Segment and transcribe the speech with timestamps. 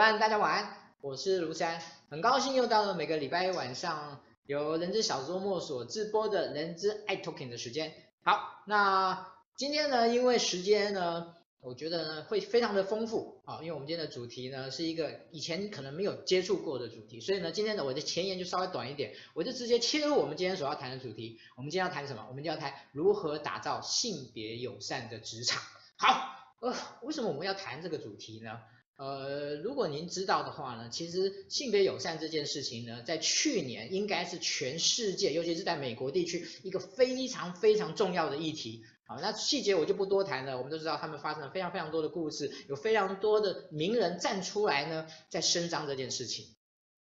[0.00, 7.92] 各位人资的伙伴，大家晚安，我是卢山，很高兴又到了每个礼拜一晚上由人资小周末所直播的人资爱 Talking 的时间。
[8.22, 21.38] 好，那今天呢，因为时间呢，我觉得呢会非常的丰富啊，因为我们今天的主题呢是一个以前可能没有接触过的主题，所以呢，今天的我的前言就稍微短一点，我就直接切入我们今天所要谈的主题。
[21.56, 22.24] 我们今天要谈什么？
[22.26, 25.62] 我们就要谈如何打造性别友善的职场。
[25.98, 28.60] 好，呃，为什么我们要谈这个主题呢？
[29.00, 38.84] 呃，如果您知道的话呢，其实性别友善这件事情呢，在去年应该是全世界，尤其是在美国地区一个非常非常重要的议题。
[39.06, 40.58] 好，那细节我就不多谈了。
[40.58, 46.54] 我们都知道他们发生了非常非常多的故事，有非常多的名人站出来呢，在伸张这件事情。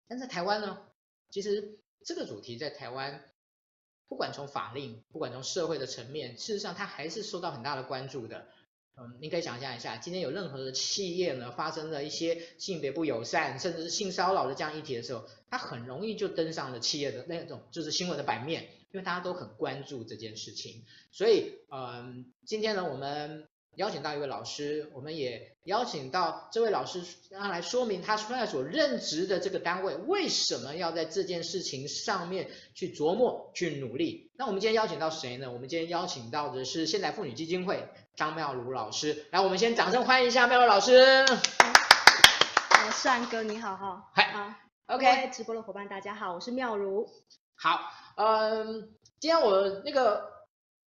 [0.08, 0.78] 但在台湾呢，
[1.30, 3.26] 其实这个主题在台湾，
[4.08, 8.48] 不管从法令，不管从社会的层面，事实上它还是受到很大的关注的。
[8.98, 20.84] 嗯，你可以想象一下，今天有任何的企业呢，发生了一些性别不友善，甚至是性骚扰的这样议题的时候，它很容易就登上了企业的那种就是新闻的版面，因为大家都很关注这件事情。
[21.12, 34.30] 所以，嗯，今天呢，我们邀请到一位老师，我们也邀请到这位老师，让他来说明他现在所任职的这个单位为什么要在这件事情上面去琢磨、去努力。
[34.36, 35.54] 那我们今天邀请到谁呢？
[35.54, 37.88] 我们今天邀请到的是现代妇女基金会。
[38.20, 40.94] 张妙如老师，来，我们先掌声欢迎一下妙如老师。
[40.98, 44.10] 呃，善哥你好哈。
[44.14, 44.54] 嗨，好
[44.88, 47.10] ，OK，直播的伙伴大家好，我是妙如。
[47.56, 47.80] 好，
[48.18, 48.90] 嗯，
[49.22, 50.30] 今天我那个，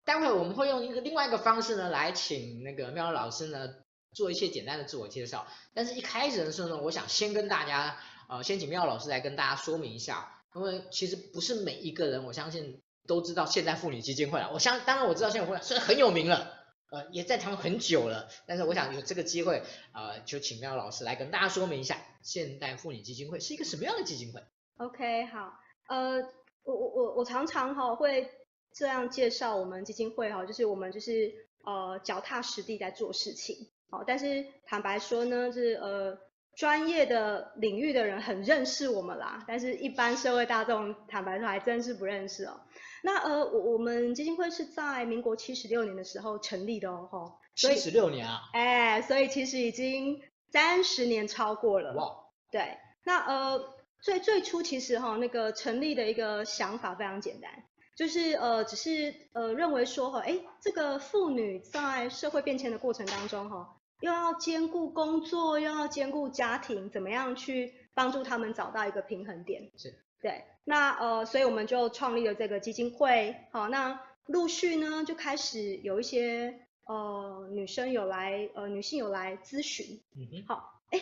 [0.05, 3.69] 待会我们会用一个另外一个方式呢，来请那个妙如老师呢
[4.11, 5.45] 做一些简单的自我介绍。
[5.75, 7.95] 但是一开始的时候呢，我想先跟大家，
[8.27, 14.49] 呃，先请妙老师来跟大家说明一下，因为其实不是每一个人，我相信都知道现代妇女基金会了。
[14.51, 16.55] 我相，当然我知道现代妇女虽然很有名了。
[16.89, 19.61] 呃，也在台湾很久了，但是我想有这个机会，
[19.93, 24.43] 呃，就请妙老师来跟大家说明一下，现代妇女基金会是一个什么样的基金会
[24.77, 25.53] ？OK，好，
[25.87, 26.21] 呃，
[26.63, 28.29] 我我我我常常哈会
[28.73, 31.31] 这样介绍我们基金会哈，就是我们就是
[31.63, 36.17] 呃脚踏实地在做事情，好，但是坦白说呢，就是呃
[36.59, 42.59] 专业的领域的人很认识我们啦，但是一般社会大众坦白说还真是不认识哦。
[43.01, 47.39] 那呃，我我们基金会是在民国七十六年的时候成立的哦，吼。
[47.55, 50.21] 七十六年啊，哎，所以其实已经
[50.51, 51.93] 三十年超过了。
[51.93, 52.13] 哇，
[52.51, 57.49] 对，那呃，最最初其实哈，那个成立的一个想法非常简单，
[57.95, 69.71] 就是呃，只是呃认为说哈，哎，这个妇女在社会变迁的过程当中哈，又要兼顾工作，又要兼顾家庭，怎么样去帮助他们找到一个平衡点？
[69.77, 69.93] 是。
[70.21, 73.35] 对，那呃，所以我们就创立了这个基金会。
[73.51, 80.01] 好，那陆续呢就开始有一些呃女生有来，呃女性有来咨询。
[80.17, 80.45] 嗯哼。
[80.47, 81.01] 好，哎，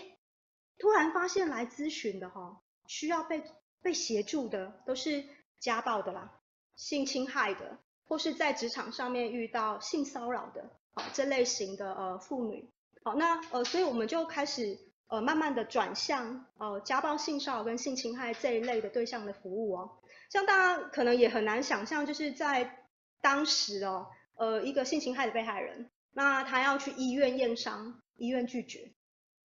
[0.78, 3.44] 突然发现来咨询的哈，需要被
[3.82, 5.24] 被协助的都是
[5.60, 6.40] 家暴的啦，
[6.76, 12.70] 性侵害的，或是在职场上面遇到性骚扰的，好这类型的呃妇女。
[13.04, 14.80] 好，那呃，所以我们就开始。
[15.10, 19.90] 呃，慢慢的转向呃家暴、性骚扰跟性侵害这一类的对象的服务哦，
[20.30, 22.84] 像大家可能也很难想象，就是在
[23.22, 28.92] 当时哦，呃一个性侵害的被害人，那他要去医院验伤，医院拒绝，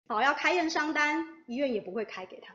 [0.07, 2.55] 好要开验伤单，医院也不会开给他，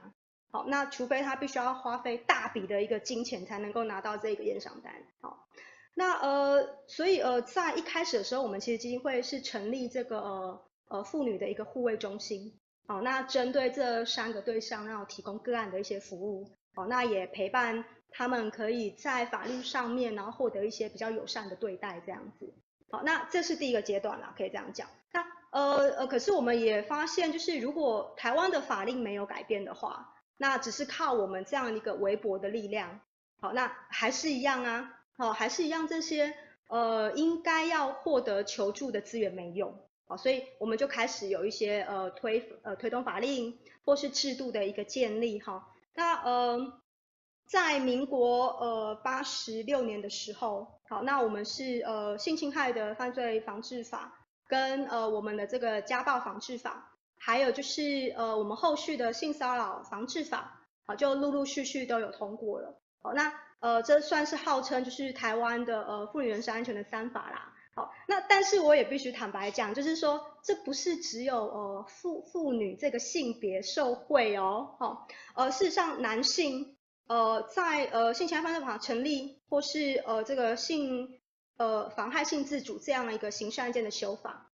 [0.53, 5.45] 好那除非他必须要花费大笔的一个金钱才能够拿到这个验伤单，好
[5.93, 12.53] 那呃所以呃在一开始的时候，我们其实基金会是成立这个呃呃妇女的一个护卫中心。
[12.87, 22.53] 好，那针对这三个对象，然后提供个案的一些服务，好，那也陪伴他们可以在法律上面，然后获得一些比较友善的对待，这样子。
[22.91, 24.87] 好，那这是第一个阶段啦，可以这样讲。
[25.11, 32.99] 那呃呃，可是我们也发现，就是如果台湾的法令没有改变的话，那只是靠我们这样一个微薄的力量，
[33.39, 36.35] 好，那还是一样啊，好，还是一样，这些
[36.67, 39.79] 呃应该要获得求助的资源没用。
[40.17, 45.67] 所以我们就开始有一些呃推呃推动法令或是制度的一个建立哈。
[45.95, 46.73] 那呃
[47.45, 54.13] 在民国呃八十六年的时候，好，那我们是呃性侵害的犯罪防治法
[54.47, 62.79] 跟呃我们的这个家暴防治法，还有就是呃我们后续的性骚扰防治法，好，就陆陆续续都有通过了。
[63.01, 67.52] 好，那呃这算是号称就是台湾的呃妇女人身安全的三法啦。
[67.75, 76.77] 好，那但是我也必须坦白讲，就是说，这不是只有呃妇妇女这个性别受贿哦，好，呃事实上男性
[77.07, 81.19] 呃在呃性侵害犯罪法成立或是呃这个性
[81.57, 84.51] 呃妨害性自主这样的一个刑事案件的修法，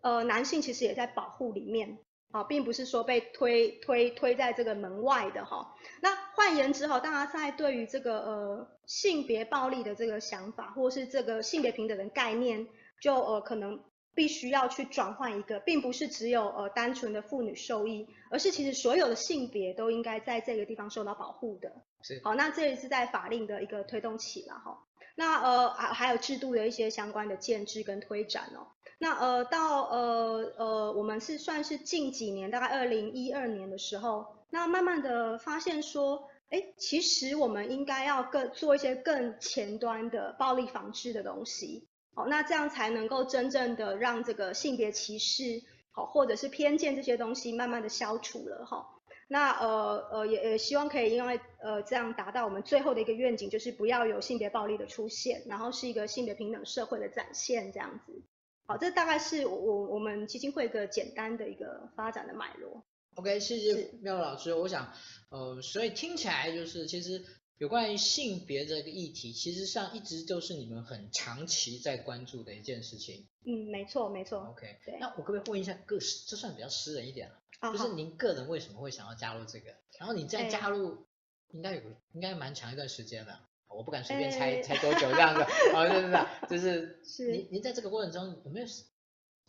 [0.00, 1.98] 呃男性其实也在保护里面，
[2.30, 5.74] 好，并不是说被推推推在这个门外的哈。
[6.02, 12.68] 那换言之哈，大家在对于这个呃性别暴力的这个想法，或是这个性别平等的概念，
[13.00, 13.82] 就呃可能
[14.14, 21.72] 必须要去转换一个，并不是只有呃单纯的妇女受益，而是其实所有的性别都应该在这个地方受到保护的。
[22.02, 22.20] 是。
[22.22, 24.78] 好，那这也是在法令的一个推动起了哈。
[25.16, 28.68] 那呃还还有制度的一些相关的建制跟推展哦。
[29.00, 45.62] 那呃到呃呃我们是算是近几年，大概二零一二年的时候，那慢慢的发现说，哎，其实我们应该要更做一些更前端的暴力防治的东西，好，那这样才能够真正的让这个性别歧视，
[45.92, 48.84] 好或者是偏见这些东西慢慢的消除了哈。
[49.28, 58.22] 那呃呃也也希望可以因为呃这样达到我们最后的一个愿景，就是不要有性别暴力的出现，然后是一个性别平等社会的展现这样子。
[58.68, 62.84] 好，这大概是我我们基金会一个简单的一个发展的脉络。
[63.14, 64.52] OK，谢谢妙老师。
[64.52, 64.92] 我想，
[65.30, 67.24] 呃，所以听起来就是，其实
[67.56, 73.26] 有关于性别这个议题，其实上一直都是你们很长期在关注的一件事情。
[73.46, 74.40] 嗯，没错，没错。
[74.50, 74.98] OK，对。
[75.00, 79.74] 那我可不可以问一下个，这算比较私人一点了，啊，就是您个人为什么会想要加入这个？
[79.98, 81.06] 然后你再加入，
[81.52, 81.80] 应该有
[82.12, 83.47] 应该蛮长一段时间了。
[83.68, 88.66] 我不敢随便猜、欸、猜多久这样子，好，对对对，就是，是您您在这个过程中有没有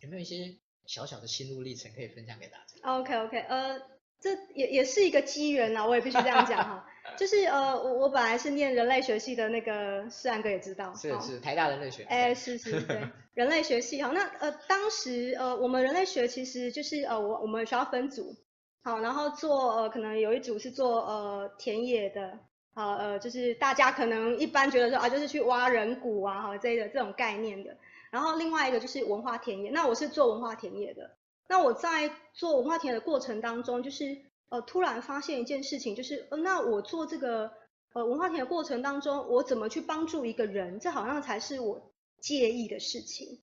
[0.02, 3.80] 有没有一些小小的心路历程可以分享给大家？OK OK，呃，
[4.20, 6.88] 这也也是一个机缘啊，我也必须这样讲哈，
[7.18, 13.02] 就是呃我我本来是念人类学系的那个思然哥也知道，是是台大人类学，哎、欸、 是是对
[13.34, 18.36] 人类学系哈，那呃当时呃我们人类学其实就是呃我我们学校分组，
[18.84, 22.40] 好，然后做呃可能有一组是做呃田野的。
[22.74, 27.76] 好，呃，就是大家可能一般觉得说啊，就是去挖人骨啊，哈，这个这种概念的。
[28.12, 31.18] 然后另外一个就是文化田野，那我是做文化田野的。
[31.48, 34.18] 那我在做文化田野的过程当中，就是
[34.50, 37.52] 呃，突然发现一件事情，就是呃，那我做这个
[37.94, 43.42] 呃文化田野过程当中，我怎么去帮助一个人，这好像才是我介意的事情。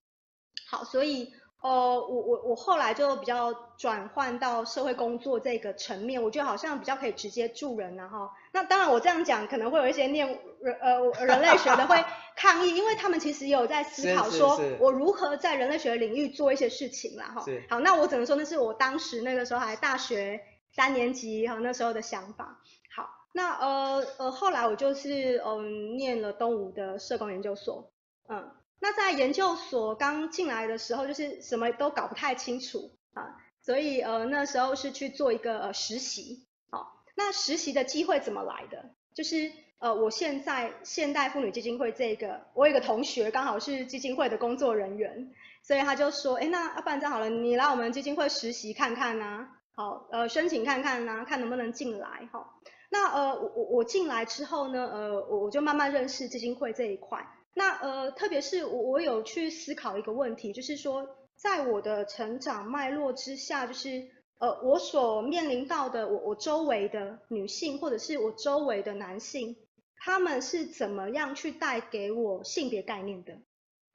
[0.69, 1.33] 好，所以。
[1.67, 10.29] 呃，我我我后来就比较转换到社会工作这个层面，我觉得好像比较可以直接助人然后，那当然我这样讲可能会有一些念
[10.61, 11.97] 人呃人类学的会
[12.37, 17.45] 抗议，因为他们其实也有在思考说，我如何在人类学领域做一些事情啦哈。
[17.69, 22.61] 好，那我只能说那是我当时那个时候还大学三年级哈那时候的想法。
[22.95, 25.63] 好，那呃呃后来我就是嗯、呃、
[25.97, 27.91] 念了东吴的社工研究所，
[28.29, 28.53] 嗯。
[28.79, 38.91] 那在研究所刚进来的时候，就是什么都搞不太清楚啊，所以呃那时候是去做一个实习，好，那实习的机会怎么来的？
[39.15, 52.55] 就是呃我现在现代妇女基金会这个，我有个同学刚好是基金会的工作人员，所以他就说，哎，那要不然这样好了，你来我们基金会实习看看呐，好，呃申请看看呐，看能不能进来哈。
[52.91, 57.27] 那呃我我我进来之后呢，呃我我就慢慢认识基金会这一块。
[57.59, 64.09] 那呃，特别是我我有去思考一个问题，就是说，在我的成长脉络之下，就是
[64.39, 69.57] 呃，我所面临到的我我周围的女性，或者是我周围的男性，
[69.97, 73.33] 他们是怎么样去带给我性别概念的？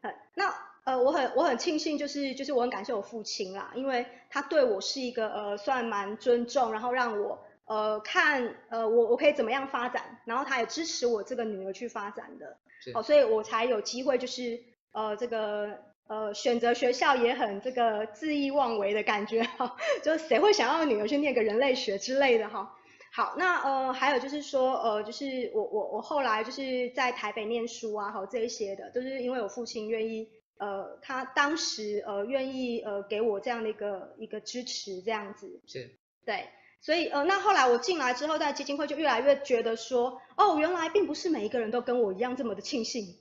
[0.01, 0.51] 呃，那
[0.83, 7.37] 呃，我很我很庆幸，就是就是我很感谢我父亲啦，因为他对我是一个呃算蛮尊重，然后让我
[7.71, 12.57] 呃看呃我我可以怎么样发展，然后他也支持我这个女儿去发展的。
[12.93, 14.59] 哦，所以我才有机会，就是
[14.91, 22.75] 呃，这个呃，选择学校也很这个恣意妄为的感觉哈， 就是谁会想要女儿去念个人类学之类的哈？
[23.13, 35.89] 好，那呃，还有就是说呃，就是我我我后来就是在台北念书啊，好这一些的，都是因为我父亲愿意呃，他当时呃愿意呃给我这样的一个一个支持这样子，是，
[36.25, 36.45] 对。
[36.83, 43.19] 所以呃，那后来我进来之后，在基金会就越来越觉得说，哦，原来并不是每一个人都跟我一样这么的庆幸。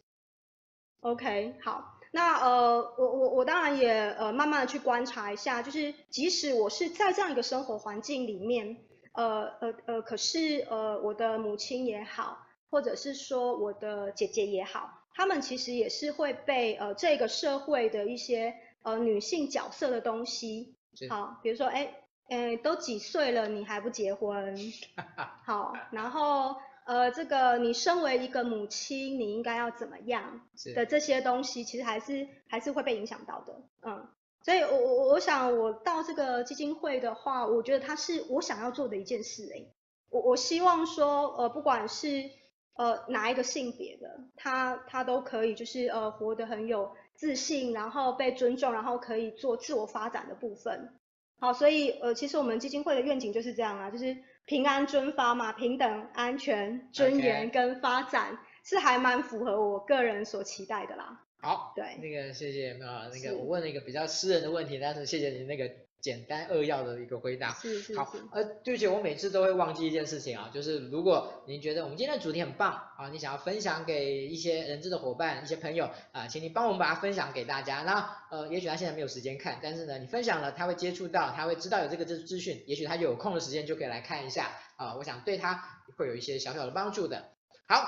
[1.00, 8.79] OK，好，那呃，我我我当然也呃慢慢的去观察一下，就是即使我是在这样一个生活环境里面，
[9.12, 12.38] 呃呃呃，可是呃我的母亲也好，
[12.71, 20.76] 或者是说我的姐姐也好，他们其实也是会被呃这个社会的一些呃女性角色的东西，
[21.11, 21.93] 好，比如说哎。
[22.30, 24.56] 哎，都几岁了，你还不结婚？
[25.44, 30.40] 好，然后呃，这个你身为一个母亲，你应该要怎么样
[30.76, 33.60] 的这些东西，其实还是还是会被影响到的。
[33.82, 34.08] 嗯，
[34.44, 39.50] 所以我我我想我到这个基金会的话，我觉得它是我想要做的一件事。
[39.52, 39.66] 哎，
[40.08, 42.30] 我我希望说，呃，不管是
[42.75, 50.94] 呃哪一个性别的，他他都可以就是呃活得很有自信，然后被尊重，然后可以做自我发展的部分。
[51.40, 61.25] 好，所以呃，其实我们基金会的愿景就是这样啊，就是平安尊发嘛，平等、安全、尊严跟发展.是还蛮符合我个人所期待的啦。
[61.40, 65.68] 好，对，那个谢谢啊，那个我问了一个比较私人的问题，但是谢谢你那个。
[66.00, 67.52] 简单扼要的一个回答。
[67.54, 67.99] 是是是。
[67.99, 77.83] 好，呃，对不起，我每次都会忘记一件事情啊，就是如果您觉得我们今天的主题很棒啊，你想要分享给一些人资的伙伴、一些朋友啊，请你帮我们把它分享给大家。
[77.83, 85.62] 那呃，也许他现在没有时间看，但是呢，你分享了，他会接触到，他会知道有这个资资讯，也许他有空的时间就可以来看一下啊，我想对他
[85.97, 87.30] 会有一些小小的帮助的。
[87.69, 87.85] 好，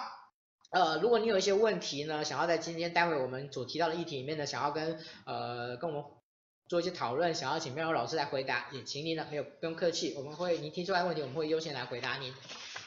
[0.71, 6.05] 呃，如果你有一些问题呢，想要在今天待会我们所提到的议题里面呢，想要跟呃跟我们。
[6.73, 12.33] 做一些讨论，想要请妙如老师来回答，也请您呢没有不用客气，我们会您提出来问题，我们会优先来回答您。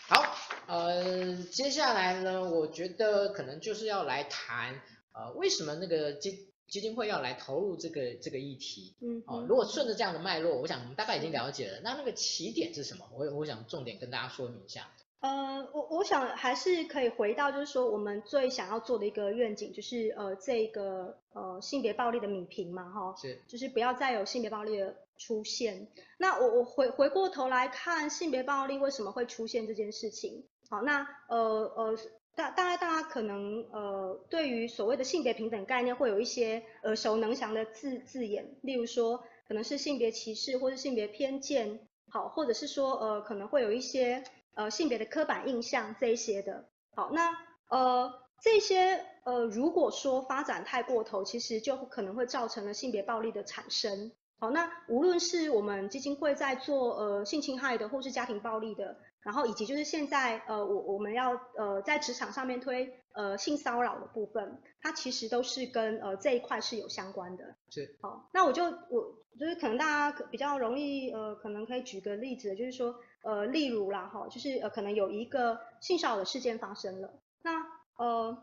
[0.07, 4.81] 好，呃，接下来呢，我觉得可能就是要来谈，
[5.13, 8.95] 呃，为什么那个基基金会要来投入这个这个议题？
[9.01, 13.07] 嗯，哦、呃，如果顺着这样的脉络，我想我们大概已经了解了，那那个起点是什么？
[13.13, 14.89] 我我想重点跟大家说明一下。
[15.25, 25.87] 呃，我我想还是可以回到，就是说我们最想要做的一个愿景，就是呃这个呃性别暴力的弭平嘛，哈，是，就是不要再有性别暴力的出现。
[26.19, 31.37] 那我我回回过头来看性别暴力为什么会出现这件事情，好，那呃
[31.75, 31.97] 呃
[32.35, 41.79] 大大概大家可能呃对于所谓的性别平等概念会有一些耳熟能详的字字眼，例如说可能是性别歧视或是性别偏见，
[42.11, 44.23] 好，或者是说呃可能会有一些。
[44.55, 47.31] 呃，性别的刻板印象这一些的，好，那
[47.69, 54.11] 呃这些呃如果说发展太过头，其实就可能会造成了性别暴力的产生。
[54.39, 67.55] 好，那无论是我们基金会在做呃性侵害的，或是家庭暴力的，然后以及就是现在呃我我们要呃在职场上面推呃性骚扰的部分，它其实都是跟呃这一块是有相关的。
[67.69, 67.97] 是。
[68.01, 72.95] 好，那我就我就是可能大家比较容易呃可能可以举个例子，就是说。
[73.25, 77.53] 呃，例如啦，哈，就是呃，可能有一个性骚扰的事件发生了，那
[77.97, 78.37] 呃，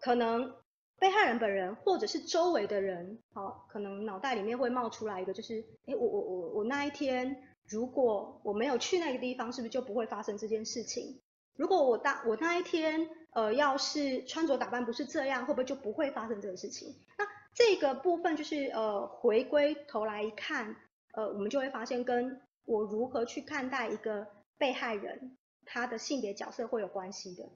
[0.00, 0.54] 可能
[0.98, 7.36] 被害人本人或者是周围的人，好，可能脑袋里面会冒出来一个，就是，哎，我我我我那一天
[7.68, 11.20] 如果我没有去那个地方，是不是就不会发生这件事情？
[11.54, 16.94] 如果我当我那一天，呃，要是穿着打扮不是这样，会不会就不会发生这个事情？
[17.18, 20.76] 那这个部分就是呃，回归头来一看，
[21.14, 27.50] 呃，我们就会发现跟我如何去看待一个被害人，他的性别角色会有关系的。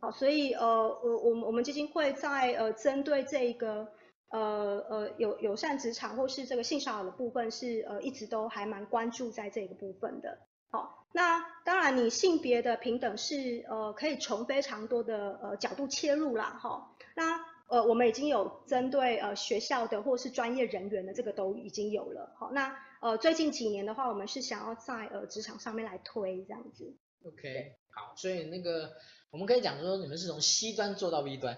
[0.00, 3.92] 好，所以呃，我我们我们基金会在呃针对这一个
[4.30, 10.38] 呃呃友友善职场或是这个性骚扰的部分是呃一直都还蛮关注在这个部分的。
[10.70, 16.58] 好，那当然你性别的平等是呃可以从非常多的呃角度切入啦。
[16.60, 22.34] 哈，那呃我们已经有针对呃学校的或是专业人员的这个都已经有了。
[22.38, 22.76] 好，那。
[22.98, 26.96] 呃，最近几年的话，我们是想要在呃职场上面来推这样子。
[27.24, 28.90] OK，好，所以那个
[29.30, 31.56] 我们可以讲说，你们是从 C 端做到 B 端。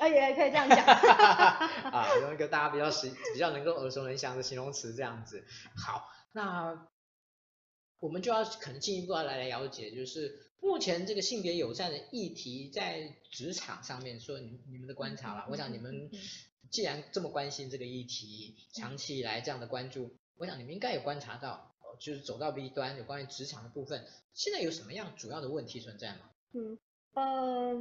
[0.00, 0.78] 哎，也可以这样讲。
[1.92, 5.44] 啊，用一个大家比较实、比较能够耳熟能详的形容词这样子。
[5.76, 6.88] 好，那
[7.98, 16.10] 我们就要可能进一步要来了解，就是目前这个性别友善的议题在职场上面，说你你们的观察啦，我想你们
[16.70, 20.16] 既然这么关心这个议题，长期以来这样的关注。
[20.38, 26.30] 我想你们应该有观察到，就是走到 B 端有关于职场的部分，现在有什么样主要的问题存在吗？
[26.54, 26.78] 嗯，
[27.12, 27.74] 呃，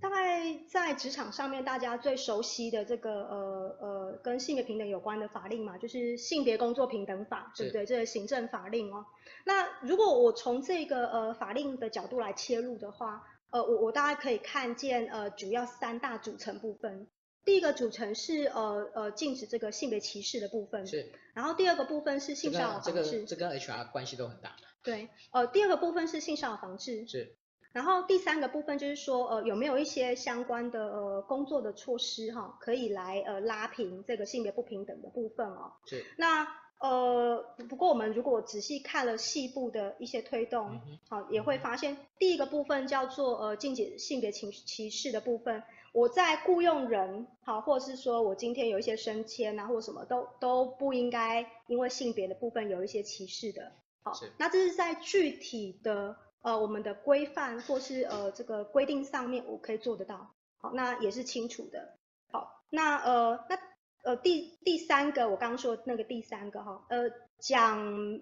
[0.00, 7.86] 大概在职场上面，大家最熟悉的这个呃呃跟性别平等有关的法令嘛，就是性别工作平等法，对不对？
[7.86, 9.06] 这个行政法令哦。
[9.44, 17.08] 那如果我从这个呃法令的角度来切入的话，呃，我我大概可以看见呃主要三大组成部分。
[17.44, 21.12] 第一个组成是呃呃禁止这个性别歧视的部分，是。
[21.34, 24.56] 然后第二个部分是性骚扰防治，这个这个这跟 HR 关系都很大。
[24.82, 27.36] 对，呃第二个部分是性骚扰防治，是。
[27.74, 35.72] 然后第三个部分就是说呃有没有一些相关的呃工作的措施哈，可以来呃拉平这个性别不平等的部分哦。
[35.84, 36.02] 是。
[36.16, 36.46] 那
[36.78, 45.62] 呃不过我们如果仔细看了细部的一些推动，好、嗯、也会发现第一个部分叫做呃禁止性别歧歧视的部分。
[45.92, 61.96] 我在雇佣人，好，或者是说我今天有一些升迁啊，或什么都都不应该因为性别的部分有一些歧视的，好，那这是在具体的呃我们的规范或是呃这个规定上面我可以做得到，好，那也是清楚的，
[62.30, 63.58] 好，那呃那
[64.02, 68.20] 呃第第三个我刚刚说那个第三个哈，呃讲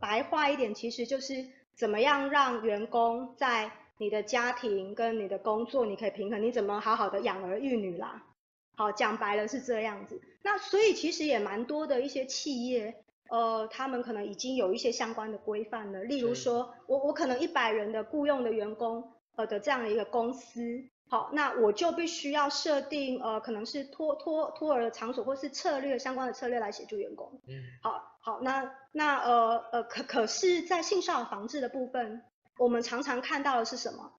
[0.00, 8.26] 白话一点，其实就是怎么样让员工在你的家庭跟你的工作，你可以平衡，你怎么好好的养儿育女啦？
[8.74, 10.20] 好，讲白了是这样子。
[10.42, 16.02] 那所以其实也蛮多的一些企业，呃，他们可能已经有一些相关的规范了。
[16.02, 20.60] 例如说，我我可能一百人的雇佣的员工，呃的这样的一个公司，
[21.08, 27.40] 好，那我就必须要设定呃，可能是托托托儿的场所或是策略相关的策略来协助员工。
[27.46, 32.22] 嗯，好，好，那那呃呃，可可是，在性骚扰防治的部分，
[32.58, 34.12] 我们常常看到的是什么？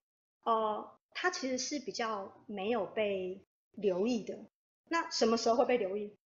[0.46, 4.38] 呃，它其实是比较没有被留意的。
[4.90, 6.18] 那什么时候会被留意？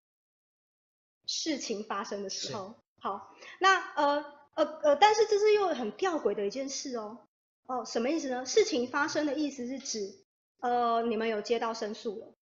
[1.28, 7.20] 事情发生的时候，好，那呃呃呃，但是这是又很吊诡的一件事哦，
[7.68, 8.46] 哦，什么意思呢？
[8.46, 10.14] 事情发生的意思是指，
[10.60, 12.34] 呃，你们有接到申诉了，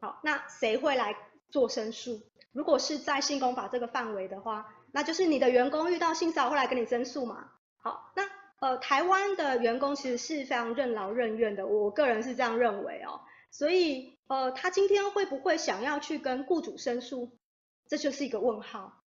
[0.00, 1.16] 好，那谁会来
[1.50, 2.20] 做申诉？
[2.52, 7.50] 如果是在性工法这个范围的话，那就是你的员工遇到性骚扰会来跟你申诉嘛。
[7.76, 8.28] 好，那
[8.60, 17.38] 呃，台湾的员工其实是非常任劳任怨的，我个人是这样认为哦，所以呃，他今天会不会想要去跟雇主申诉？
[17.88, 19.02] 这就是一个问号。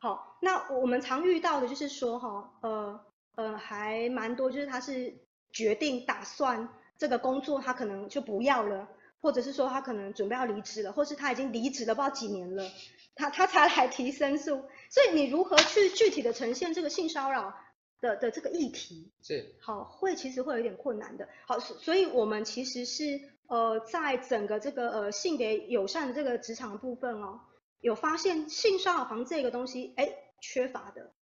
[0.00, 3.00] 好，那我们常遇到的就是说，哈，呃，
[3.34, 5.12] 呃，还蛮多，就是他是
[5.50, 8.88] 决定打算这个工作他可能就不要了，
[9.20, 12.70] 或者是说他可能准备要离职了，或是他已经离职了不知道几年了，
[13.16, 14.62] 他他才来提申诉。
[14.90, 17.52] 所以你如何去具体的呈现这个性骚扰
[18.00, 19.10] 的的这个议题？
[19.20, 19.56] 是。
[19.60, 21.28] 好，会其实会有点困难的。
[21.46, 27.40] 好，所以我们其实是呃，在整个这个呃性别友善的这个职场的部分哦。
[27.80, 31.12] 有发现性骚扰防这个东西，哎，缺乏的，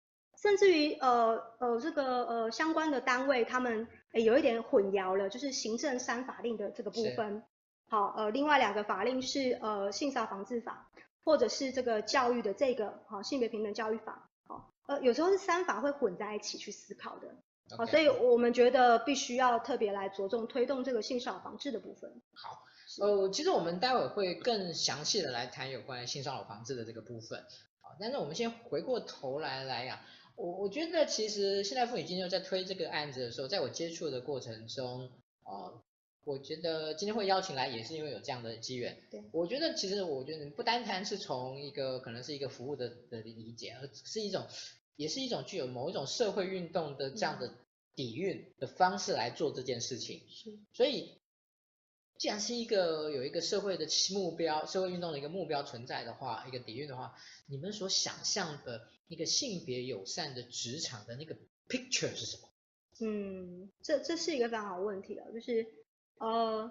[0.40, 7.42] 甚至于呃呃这个呃相关的单位他们诶有一点混淆了，就是行政三法令的这个部分。
[7.88, 10.90] 好，呃另外两个法令是呃性骚扰防治法，
[11.24, 14.30] 或者是这个教育的这个好性别平等教育法。
[14.46, 17.28] 好，呃有时候是三法会混在一起去思考的。
[17.76, 22.22] 好.所以我们觉得必须要特别来着重推动这个性骚扰防治的部分。
[22.32, 22.62] 好。
[23.00, 27.44] 呃，其实我们待会会更详细的来谈有关于性骚扰防治的这个部分，
[27.80, 30.06] 好，但是我们先回过头来来呀、啊，
[30.36, 35.10] 我我觉得其实现在妇女今天在推这个案子的时候，在我接触的过程中，
[35.44, 35.82] 呃，
[36.24, 44.46] 我觉得今天会邀请来也是因为有这样的机缘，对，我觉得其实我觉得不单单是从一个可能是一个服务的的理解，而是一种
[44.96, 47.52] 也是一种具有某一种社会运动的这样的
[47.94, 51.18] 底蕴的方式来做这件事情，是，所以。
[52.18, 57.14] 既然是一个有一个社会的目标、社会运动的一个目标存在的话，一个底蕴的话，
[57.46, 61.36] 你们所想象的一个性别友善的职场的那个
[61.68, 62.48] picture 是什么？
[63.00, 65.66] 嗯，这这是一个非常好问题啊，就是
[66.18, 66.70] 呃，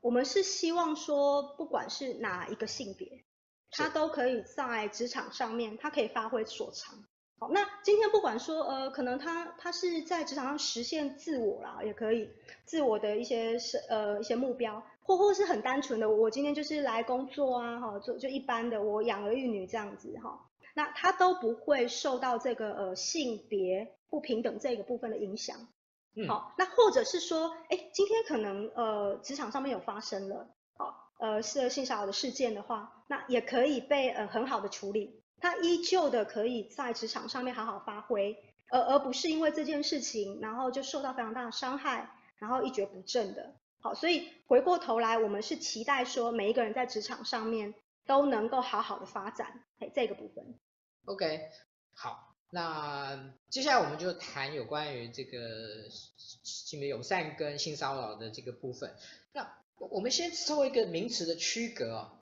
[0.00, 3.24] 我们是希望说，不管是哪一个性别，
[3.70, 7.04] 他都可以在职场上面，他可以发挥所长。
[7.44, 12.30] 好，那今天不管说呃，可能他他是在职场上实现自我啦，也可以
[12.64, 20.40] 自我的一些是呃一些目标，或或是很单纯的，我今天就是来工作啊，哈，就就一般的我养儿育女这样子哈，
[20.74, 25.68] 那他都不会受到这个呃性别不平等这个部分的影响。
[26.16, 35.22] 嗯，好，那或者是说，哎，今天可能呃职场上面有发生了，好，呃是性骚扰的事件的话，那也可以被呃很好的处理。
[35.44, 38.34] 他依旧的可以在职场上面好好发挥，
[38.70, 43.54] 而而不是因为这件事情，然后就受到非常大的伤害，然后一蹶不振的。
[43.78, 47.74] 好，所以回过头来，我们是期待说每一个人在职场上面
[48.06, 50.58] 都能够好好的发展，哎，这个部分。
[51.04, 51.50] OK，
[51.92, 58.96] 好，那接下来我们就谈有关于这个性别友善跟性骚扰的这个部分。
[59.34, 62.20] 那我们先做一个名词的区隔哦。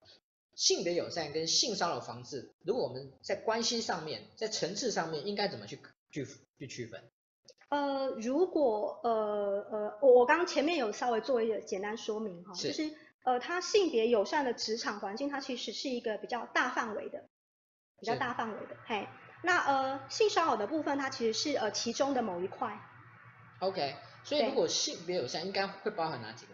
[0.55, 6.27] 性别友善跟性骚扰防治，如果我们在关系上面，在层次上面，应该怎么去去
[6.59, 7.03] 去区分？
[7.71, 12.91] 呃，如果呃呃，我我刚刚前面有稍微做一个简单说明哈，就是
[13.25, 17.25] 呃，它性别友善的职场环境，它其实是一个比较大范围的，
[17.99, 18.77] 比较大范围的。
[18.85, 19.09] 嘿，
[19.43, 22.79] 那呃，性骚扰的部分，它其实是呃其中的某一块。
[23.61, 26.53] OK，所以如果性别友善，应该会包含哪几个？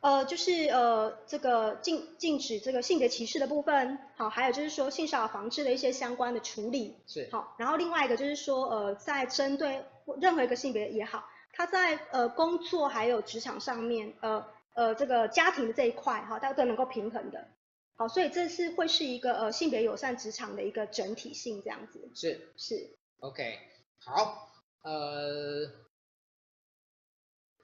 [0.00, 7.28] 呃，就是呃，这个禁禁止这个性别歧视的部分，好，还有就是说性骚扰防治的一些相关的处理，是。
[7.32, 9.84] 好，然后另外一个就是说，呃，在针对
[10.20, 17.48] 任何一个性别也好，他在呃工作还有职场上面，呃呃这个家庭的这一块，哈，大家都能够平衡的，
[17.96, 22.52] 好，所以这是会是一个呃性别友善职场的一个整体性这样子，是。
[22.56, 23.58] 是，OK，
[24.04, 24.50] 好，
[24.82, 25.85] 呃。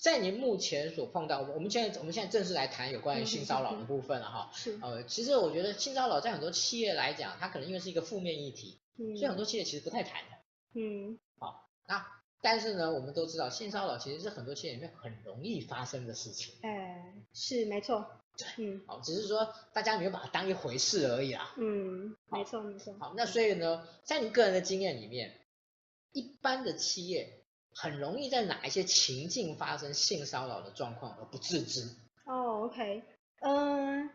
[0.03, 4.51] 在您目前所碰到，我们现在我们现在正式来谈有关于性骚扰的部分了哈。
[4.53, 4.77] 是。
[4.83, 10.37] 呃，其实我觉得性骚扰在很多企业来讲，它可能因为是一个负面议题，嗯，所以很多企业其实不太谈的。
[10.75, 11.21] 嗯。
[11.39, 12.05] 好，那
[12.41, 16.53] 但是呢，我们都知道性骚扰其实是很多企业里面很容易发生的事情。
[16.63, 18.05] 哎，是没错。
[18.37, 21.55] 对，嗯，好，只是说大家没有把它当一回事而已啦。
[21.59, 22.93] 嗯，没错没错。
[22.99, 25.39] 好，那所以呢，在你个人的经验里面，
[26.11, 27.42] 一般的企业
[27.75, 31.81] 很容易在哪一些情境发生性骚扰的状况而不自知？
[32.25, 33.03] 哦，OK，
[33.41, 34.11] 嗯，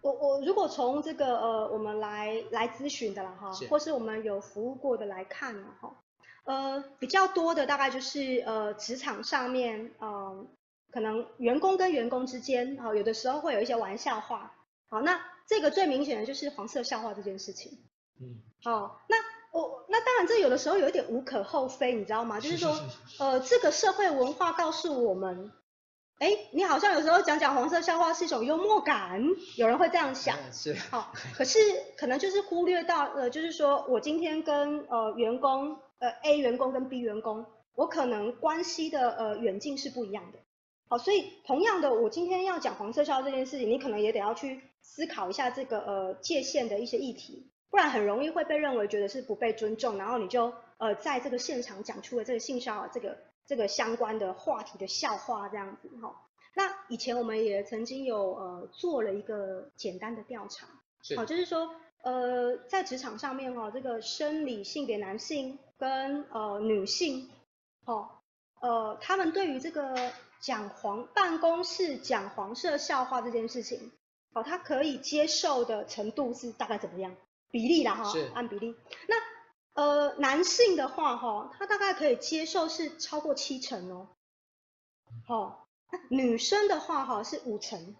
[0.00, 5.96] 我我如果从这个呃我们来来咨询的了哈，或是我们有服务过的来看呢哈，
[6.44, 10.10] 呃比较多的大概就是呃职场上面嗯。
[10.10, 10.46] 呃
[10.94, 14.54] 可能员工跟员工之间，啊，有的时候会有一些玩笑话，
[14.88, 17.80] 好，那这个最明显的就是黄色笑话这件事情，
[18.20, 19.16] 嗯，好，那
[19.54, 22.40] 我那当然这有的时候有一点无可厚非，你知道吗？
[22.40, 22.76] 就是说，
[23.20, 25.52] 呃，这个社会文化告诉我们，
[26.18, 29.22] 哎，你好像有时候讲讲黄色笑话是一种幽默感，
[29.56, 31.58] 有人会这样想，是，好， 可是
[31.96, 40.38] 可能就是忽略到，呃，就是说我今天跟呃员工，呃 A 员工跟 B 员工，我可能关系的呃远近是不一样的。
[40.88, 56.14] 好，所以同样的，我今天要讲黄色笑话这件事情，你可能也得要去思考一下这个呃界限的一些议题，不然很容易会被认为觉得是不被尊重，然后你就呃在这个现场讲出了这个性骚扰这个这个相关的话题的笑话这样子哈。
[56.54, 60.68] 那以前我们也曾经有呃做了一个简单的调查，
[61.16, 61.68] 好，就是说
[62.04, 67.28] 呃在职场上面哈，这个生理性别男性跟呃女性，
[67.84, 68.22] 好
[68.60, 70.12] 呃他们对于这个。
[70.40, 73.92] 讲黄办公室讲黄色笑话这件事情，
[74.34, 77.16] 哦，他可以接受的程度是大概怎么样？
[77.54, 78.74] 比例啦哈，是按比例。
[79.06, 79.14] 那
[79.80, 84.08] 呃男性的话哈，他大概可以接受是超过七成哦。
[85.24, 87.94] 好，那女生的话哈是五成。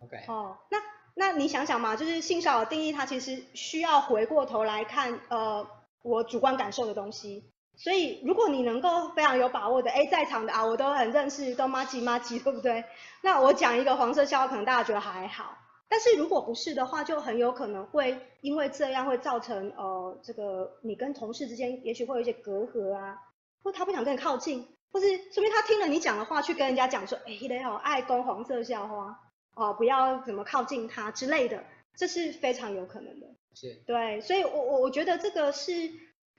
[0.00, 0.24] OK。
[0.26, 0.78] 哦，那
[1.14, 5.64] 那你想想嘛，就是性骚扰定义，它其实需要回过头来看呃
[6.02, 7.48] 我主观感受的东西。
[7.76, 12.84] 所以，如果你能够非常有把握的，哎，在场的啊，我都很认识，都麻吉麻吉，对不对？
[13.20, 15.56] 那我讲一个黄色笑话，可能大家觉得还好。
[15.92, 23.18] 但是如果不是的话，就很有可能会因为这样会造成呃，这个你跟同事之间也许会有一些隔阂啊，
[23.62, 29.20] 或他不想跟你靠近，或是说明他听了你讲的话，去跟人家讲说，哎，你好爱讲黄色笑话，
[29.54, 31.62] 哦，不要怎么靠近他之类的，
[31.94, 33.26] 这是非常有可能的。
[33.54, 33.82] 是。
[33.86, 35.90] 对，所以我我我觉得这个是。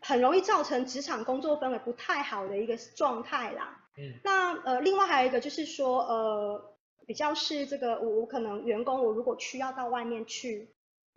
[0.06, 3.80] 很容易造成职场工作氛围不太好的一个状态啦。
[3.98, 6.73] 嗯，那呃，另外还有一个就是说，呃，
[7.06, 10.70] 比较是这个，我我可能员工，我如果需要到外面去，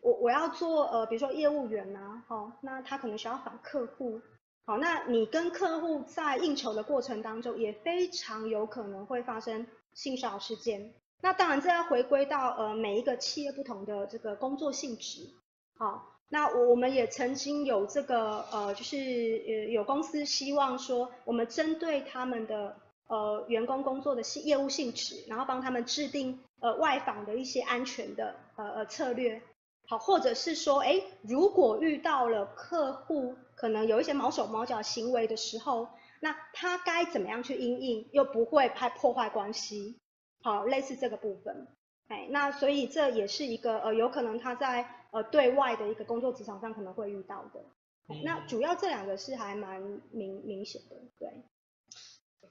[0.02, 4.20] 我我要做呃，比如说业务员呐，好，那他可能需要访客户，
[4.64, 10.94] 好，那你跟客户在应酬的过程当中，也非常有可能会发生性骚扰事件。
[11.22, 15.30] 那当然这要回归到呃每一个企业不同的这个工作性质，
[15.78, 16.12] 好。
[16.28, 29.42] 那我我们也曾经有这个呃，就是呃有公司希望说，我们针对他们的呃员工工作的性业务性质，然后帮他们制定呃外访的一些安全的呃呃策略，
[29.88, 35.88] 好，或者是说，哎，如果遇到了客户可能有一些毛手毛脚行为的时候，
[36.20, 39.98] 那他该怎么样去应应，又不会太破坏关系，
[40.42, 41.68] 好，类似这个部分，
[42.08, 44.88] 哎，那所以这也是一个呃有可能他在。
[45.12, 47.60] 呃，对外的一个工作职场上可能会遇到的，
[48.08, 51.42] 嗯、那主要这两个是还蛮明明显的，对。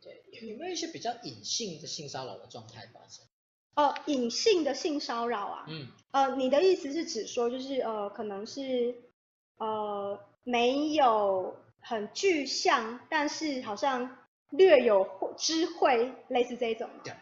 [0.06, 3.26] 对，有没有一些比较隐性的性骚扰的状态发生？
[3.76, 8.96] 哦、呃，隐性的性骚扰啊，嗯，呃，你的意思是指说就是呃，可能是
[9.58, 14.18] 呃没有很具象，但是好像
[14.52, 16.88] 略有知会，类似这一种。
[17.04, 17.14] 对。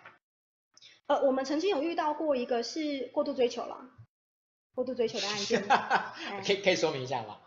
[1.08, 3.90] 呃，我们曾经有遇到过一个是过度追求了。
[4.76, 5.62] 过度追求的案件，
[6.46, 7.40] 可以可以说明一下吗？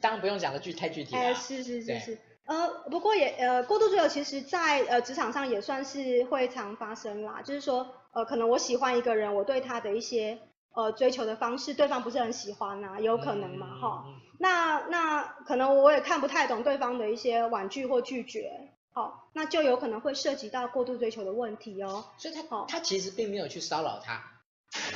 [0.00, 1.20] 当然不用讲的具太具体了。
[1.20, 7.42] 哎，是是是是，呃，不过也呃，过度追求其实在呃职场上也算是会常发生啦。
[7.42, 10.38] 就是说，呃，可能我喜欢一个人，我对他的一些
[10.72, 14.14] 呃追求的方式，对方不是很喜欢呐，有可能嘛，哈、嗯。
[14.40, 22.06] 那那可能我也看不太懂对方的一些婉拒或拒绝，好，那就有可能会涉及到过度追求的问题哦。
[22.16, 24.22] 所以他他其实并没有去骚扰他，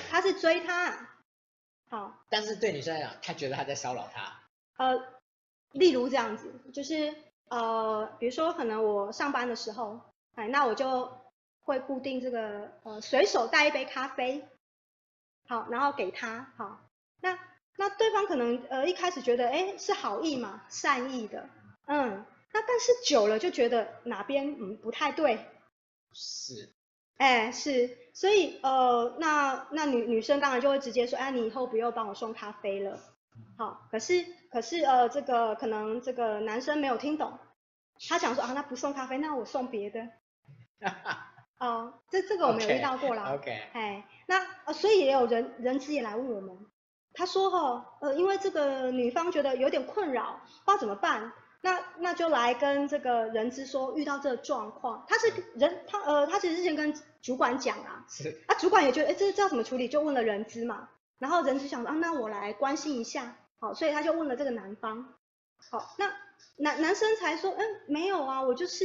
[0.08, 1.10] 他是追他。
[1.90, 4.40] 好，但是对女生来讲，他觉得他在骚扰他。
[4.78, 4.98] 呃，
[5.72, 7.14] 例如这样子，就是
[7.52, 10.00] 呃，比如说可能我上班的时候，
[10.36, 11.12] 哎，那我就
[11.64, 14.42] 会固定这个呃，随手带一杯咖啡，
[15.46, 16.80] 好，然后给他，好，
[17.20, 17.38] 那
[17.76, 21.46] 那对方可能呃一开始觉得哎是好意嘛，善意的，
[21.84, 25.38] 嗯，那但是久了就觉得哪边嗯不太对，
[26.14, 26.72] 是。
[27.18, 32.98] 哎，是，所以呃，那那女女生当然就会直接说，哎，你以后不要帮我送咖啡了，
[33.56, 37.38] 好，可是可是呃，这个可能这个男生没有听懂，
[38.08, 40.08] 他想说啊，那不送咖啡，那我送别的，
[41.58, 43.34] 哦，这这个我们有遇到过啦。
[43.34, 43.50] OK.
[43.72, 46.66] 哎，那呃，所以也有人人资也来问我们，
[47.12, 58.42] 他说哈、哦，呃，因为这个女方觉得有点困扰，不知道怎么办，那那就来跟这个人资说遇到这个状况，他是人他呃他其实之前跟主管讲啊，是。
[58.48, 60.88] 啊，主管也觉得哎这这要怎么处理，就问了人资嘛，
[61.22, 65.14] 然后人资想说啊那我来关心一下，好，所以他就问了这个男方，
[65.70, 66.12] 好，那。
[66.56, 68.84] 男男生才说，嗯，没有啊，我就是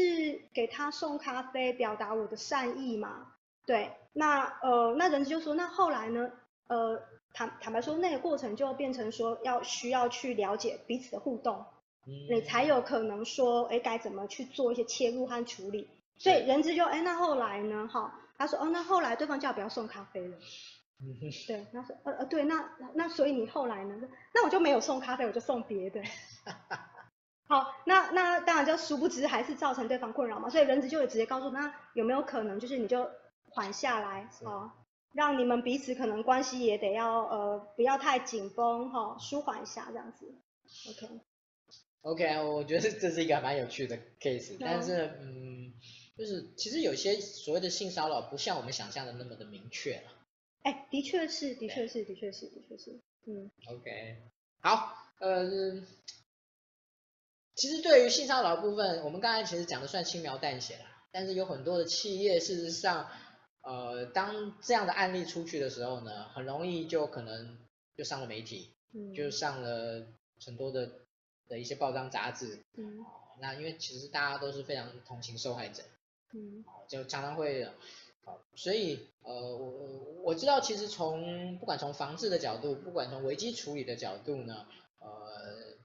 [0.53, 3.33] 给他送咖啡，表达我的善意嘛。
[3.65, 6.31] 对，那呃，那人就说，那后来呢？
[6.67, 7.01] 呃，
[7.33, 11.65] 坦坦白说，那个过程就变成说，要需要去了解彼此的互动，
[12.05, 15.89] 嗯，你才有可能说，哎，该怎么去做一些切入和处理。
[16.17, 17.89] 所以人质就，哎，那后来呢？
[17.91, 20.37] 哈，他说，哦，那后来对方叫我不要送咖啡了。
[21.47, 23.95] 对，他说，呃呃，对，那那所以你后来呢？
[24.33, 26.01] 那我就没有送咖啡，我就送别的。
[27.47, 33.09] 好，那那当然就殊不知还是造成对方困扰嘛，所以人质就会直接告诉那有没有可能，就是你就
[33.49, 34.73] 缓下来啊，
[35.13, 40.25] 让你们彼此可能关系也得要呃不要太紧绷哈，舒缓一下这样子。
[40.89, 41.21] OK。
[42.01, 45.73] OK，我觉得这是一个蛮有趣的 case，但是嗯，
[46.17, 50.11] 就是其实有些所谓的性骚扰不像我们想象的那么的明确了。
[50.63, 53.49] 哎，的确是，的确是，的确是，的确是，嗯。
[53.67, 54.17] OK，
[54.61, 55.81] 好，呃。
[57.55, 63.09] 其实对于性骚扰的部分，我们刚才其实讲的算轻描淡写啦，但是有很多的企业，事实上，
[63.61, 67.57] 呃，当这样的案例出去的时候呢，很容易就可能
[67.95, 70.05] 就上了媒体，嗯，就上了
[70.45, 70.99] 很多的
[71.47, 73.03] 的一些报章杂志，嗯，
[73.39, 75.81] 那因为其实大家都是非常同情受害者，
[76.33, 77.67] 嗯，就常常会，
[78.55, 84.65] 所以呃，我我知道其实从不管从防治的角度，不管从危机处理的角度呢，
[84.99, 85.07] 呃。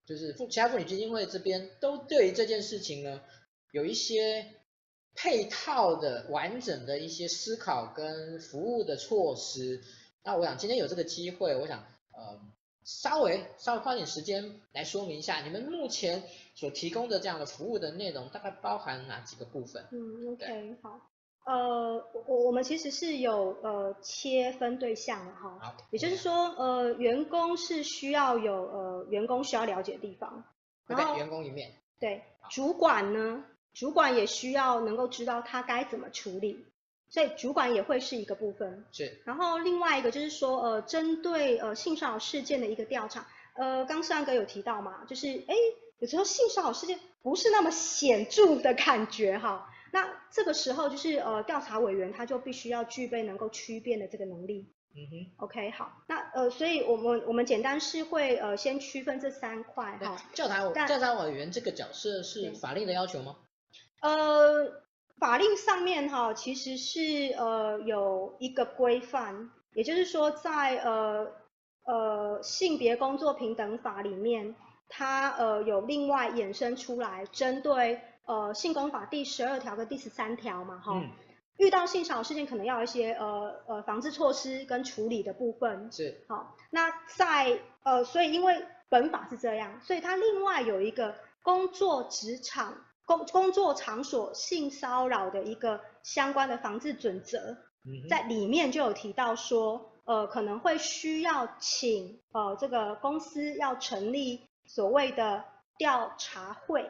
[0.05, 3.23] 就是妇其他妇女基金会这边都对于这件事情呢，
[3.71, 4.53] 有一些
[5.15, 9.81] 配套的完整的一些思考跟服务的措施。
[10.25, 12.41] 那我想今天有这个机会，我想呃
[12.85, 16.25] 稍微稍微花点时间来说明一下，你们目前
[16.57, 19.87] 所提供的这样的服务的内容大概包含哪几个部分？
[19.93, 21.01] 嗯，OK，好。
[21.45, 21.95] 呃，
[22.27, 30.45] 我我们其实是有呃切分对象的哈，也就是说呃员工是需要有呃员工需要了解的地方，
[30.87, 36.65] 然后员工一面，对，主管呢，主管也需要能够知道他该怎么处理，
[37.09, 45.55] 所以主管也会是一个部分，是，然后另外一个就是说呃针对呃性骚扰事件的一个调查，呃刚尚哥有提到嘛，就是哎
[45.99, 49.69] 有时候性骚扰事件不是那么显著的感觉哈。
[49.95, 54.73] 那这个时候就是呃调查委员他就必须要具备能够区辨的这个能力。
[54.95, 55.45] 嗯哼。
[55.45, 60.17] OK 好，那呃所以我们我们简单是会呃先区分这三块哈。
[60.35, 63.37] 调查委调查委员这个角色是法令的要求吗？
[64.01, 64.83] 呃
[65.19, 71.31] 法令上面哈其实是呃有一个规范，也就是说在呃
[71.85, 74.57] 呃性别工作平等法里面，
[74.89, 78.01] 它呃有另外衍生出来针对。
[78.25, 81.11] 呃，性工法第十二条跟第十三条嘛，哈、嗯，
[81.59, 85.91] 遇到性骚扰事件可能要有一些呃呃防治措施跟处理的部分。
[85.91, 86.25] 是。
[86.29, 105.45] 好，那在呃，所以因为本法是这样，所以它另外有一个工作职场工工作场所性骚扰的一个相关的防治准则，嗯、在里面就有提到说，呃，可能会需要请呃这个公司要成立所谓的
[105.77, 106.89] 调查会。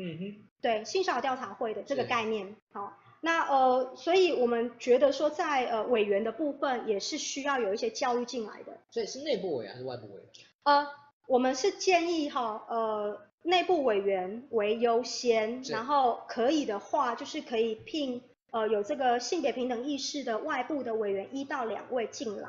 [0.00, 8.78] 嗯哼，对，性骚扰调查会的这个概念，好，那呃，所以我们觉得说在呃委员的部分也是需要有一些教育进来的。
[8.92, 10.24] 所以是内部委员还是外部委员？
[10.62, 10.86] 呃，
[11.26, 22.48] 我们是建议哈，呃，内部委员为优先，然后可以的话就是可以聘呃有这个性别平等意识的外部的委员一到两位进来。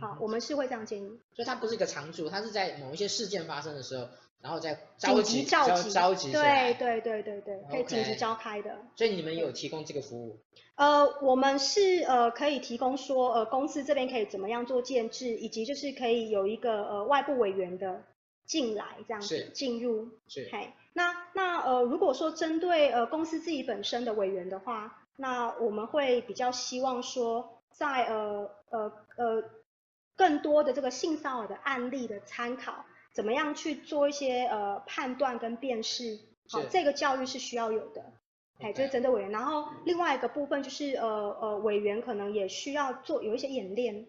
[0.00, 1.20] 好，嗯，我们是会这样建议。
[1.34, 4.08] 所以它不是一个常驻，它是在某一些事件发生的时候。
[4.40, 8.78] 然后再紧急召集，召集对对对对对，可以紧急召开的。
[8.94, 10.38] 所以你们有提供这个服务？
[10.76, 18.04] 呃，我们是呃可以提供说呃公司这边可以怎么样做建制，以及就是可以有一个呃外部委员的
[18.44, 20.08] 进来这样子进入。
[20.28, 20.48] 是。
[20.52, 29.42] 嘿，那那呃如果说针对呃公司自己本身的委员的话，那我们会比较希望说在呃呃呃
[30.14, 32.85] 更多的这个性骚扰的案例的参考。
[33.16, 36.18] 怎么样去做一些呃判断跟辨识？
[36.50, 38.12] 好，这个教育是需要有的，
[38.60, 39.30] 哎，就是针对委员。
[39.30, 41.08] 然后另外一个部分就是呃
[41.40, 44.06] 呃委员可能也需要做有一些演练，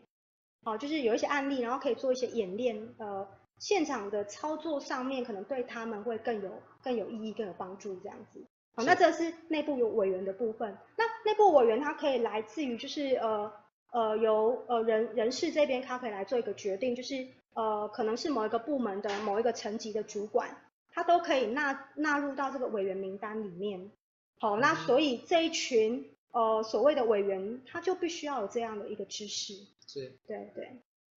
[0.65, 3.25] 好，就是有一些案例，然后可以做一些演练，呃，
[3.59, 8.45] 现场的操作上面可能对他们会更有更有意义、更有帮助这样子。
[8.75, 10.77] 好，那这是内部有委员的部分。
[10.97, 13.51] 那内部委员他可以来自于就是呃
[13.93, 17.15] 呃由呃人人事这边他可以来做一个决定，就是
[17.57, 20.55] 呃可能是某一个部门的某一个层级的主管，
[20.91, 23.91] 他都可以纳纳入到这个委员名单里面。
[24.37, 29.55] 好，那所以这一群呃所谓的委员，他就必须要有这样的一个知识。
[29.87, 30.69] 是，对对。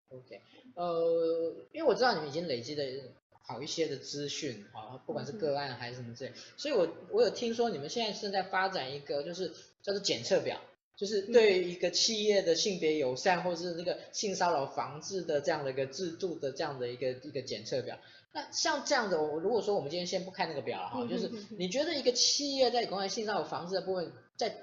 [0.08, 0.40] OK，
[0.74, 2.82] 呃，因为我知道你们已经累积的。
[3.42, 9.48] 好一些的资讯啊，不管是个案还是什么之类，所以我我有听说你们现在正在发展一个就是
[9.82, 10.60] 叫做检测表，
[11.00, 17.98] 就是对一个企业的性别友善或是那个性骚扰防治的这样的一个制度的这样的一个一个检测表。
[18.32, 24.54] 那像这样的，我如果说我们今天先不看那个表了哈，就是你觉得一个企业在关于性骚扰防治的部分，在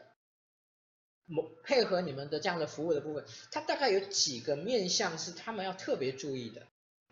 [1.26, 6.62] 某配合你们的这样的服务的部分，它大概有几个面向是他们要特别注意的？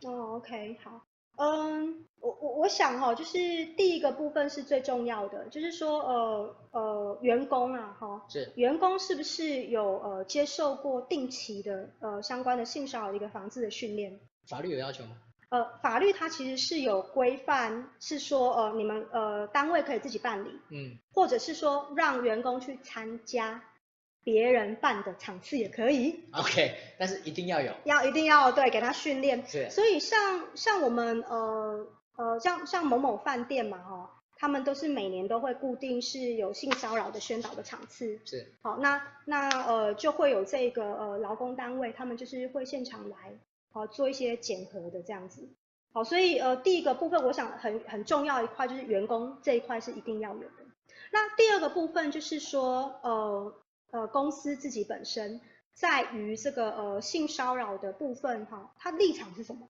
[0.08, 1.08] 哦，OK，好。
[1.38, 3.38] 嗯，我我我想哈，就是
[3.78, 14.20] 第一个部分是最重要的，就是说呃呃员工啊哈，是员工是不是有呃接受过定期的呃相关的性骚扰的一个防治的训练？
[14.48, 15.18] 法律有要求吗？
[15.50, 23.62] 呃，法律它其实是有规范，是说呃你们呃单位可以自己办理，嗯，或者是说让员工去参加。
[24.26, 29.46] 别人办的场次也可以，OK，但是一定要有，要一定要对，给他训练。
[29.46, 38.20] 是，所以像像我们呃呃像像某某饭店嘛哈，他们都是每年都会固定是有性骚扰的宣导的场次。
[38.26, 43.38] 是，好，那那呃就会有这个呃劳工单位，他们就是会现场来，
[43.72, 45.48] 好做一些检核的这样子。
[45.94, 50.66] 好，所以呃第一个部分，我想很很重要一块就是员工这一块是一定要有的。
[51.12, 53.54] 那第二个部分就是说呃。
[53.96, 55.40] 呃，公司自己本身
[55.74, 59.70] 在于这个呃性骚扰的部分哈，它立场是什么？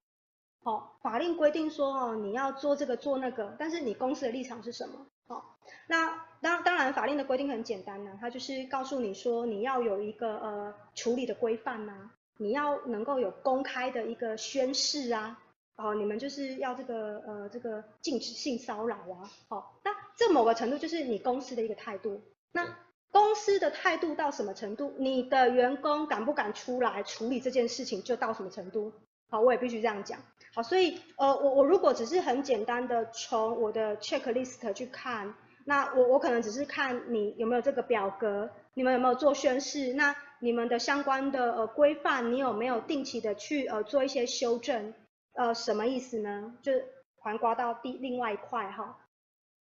[0.63, 5.05] 好，法令规定说哦，你要做这个做那个，但是你公司的立场是什么？
[5.27, 15.39] 好，那当当然法令的规定很简单呐，它就是告诉你说你要有一个呃处理的规范呐，你要能够有公开的一个宣誓啊，
[15.75, 22.84] 哦，你们就是要这个呃这个禁止性骚扰啊，好，那这某个程度就是你公司的一个态度，那。
[23.15, 28.91] 公司的态度到什么程度，你的员工敢不敢出来处理这件事情，就到什么程度。
[29.29, 30.19] 好，我也必须这样讲。
[30.53, 44.93] 好，所以呃，我我如果只是很简单的从我的 checklist 去看，那我我可能只是看你有没有这个表格，你们有没有做宣誓，那你们的相关的呃规范，你有没有定期的去呃做一些修正？
[45.35, 46.53] 呃，什么意思呢？
[46.61, 46.73] 就
[47.15, 48.97] 环刮到第另外一块哈，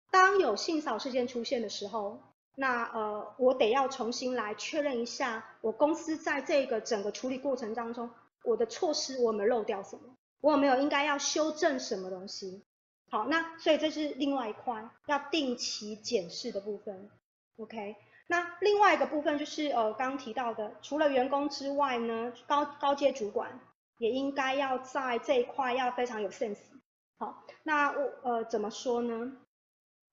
[0.09, 2.32] 当有性骚事件出现的时候。
[2.55, 8.09] 那呃，我得要重新来确认一下，我公司在这个整个处理过程当中，
[8.43, 10.15] 我的措施我有没有漏掉什么？
[10.41, 12.63] 我有没有应该要修正什么东西？
[13.09, 17.09] 好，那所以这是另外一块要定期检视的部分。
[17.57, 17.95] OK，
[18.27, 23.59] 那另外一个部分就是呃刚刚提到的，除了员工之外呢，高高阶主管
[23.99, 26.57] 也应该要在这一块要非常有 sense。
[27.17, 29.37] 好，那我呃怎么说呢？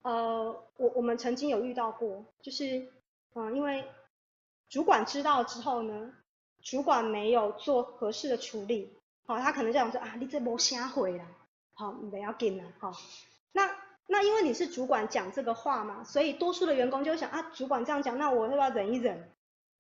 [0.03, 2.89] 呃，我我们曾经有遇到过，就是，
[3.35, 3.85] 嗯、因为
[4.69, 6.13] 主管知道之后呢，
[6.63, 8.97] 主管没有做合适的处理，
[9.27, 11.27] 好、他可能这样说啊，你这没啥回来，
[11.75, 12.93] 好，你不要紧了，好，
[13.53, 13.71] 那
[14.07, 19.31] 那因为你是主管讲这个话嘛，所以多数的员工就会想啊，主管这样讲，那我要不要忍一忍？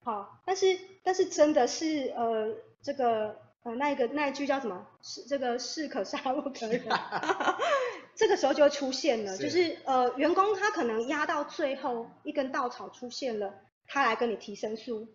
[0.04, 3.36] 好，但是但是真的是呃这个。
[3.62, 4.86] 呃，那一个那一句叫什么？
[5.02, 6.80] 是这个士可杀不可忍，
[8.20, 13.54] 这个时候就会出现了，是就是呃，员工他可能压到最后一根稻草出现了，
[13.86, 15.08] 他来跟你提申诉。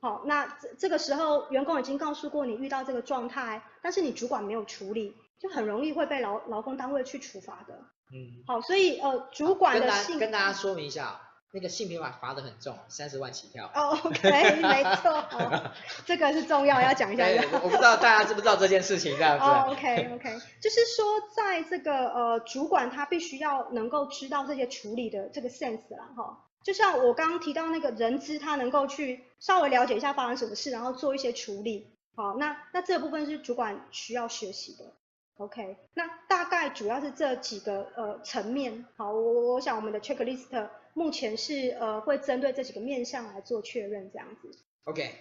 [0.00, 7.74] 好，那这这个时候员工已经告诉过你遇到这个状态，但是你主管没有处理，就很容易会被劳劳工单位去处罚的。
[8.14, 11.20] 嗯，好，所以呃，主管的跟跟大家说明一下。
[11.56, 13.64] 那个性平法罚得很重，三十万起跳。
[13.74, 15.72] 哦、oh,，OK，没错、哦，
[16.04, 17.24] 这个是重要，要讲一下。
[17.24, 19.44] 对，我不知道大家知不知道这件事情，这样子。
[19.46, 20.38] 哦、okay, okay.
[20.60, 26.44] 就是说，在这个呃，主管他必须要能够知道这些处理的这个 sense 啦，哈。
[26.62, 31.90] 就像我刚刚提到那个人资，他能够去稍微了解一下发生什么事，然后做一些处理。
[32.14, 34.92] 好，那那这部分是主管需要学习的。
[35.38, 38.84] OK，那大概主要是这几个呃层面。
[38.98, 40.68] 好，我我想我们的 checklist。
[40.96, 44.50] 目前是呃会针对这几个面向来做确认这样子。
[44.84, 45.14] OK，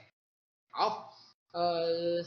[0.70, 1.12] 好，
[1.52, 2.24] 呃，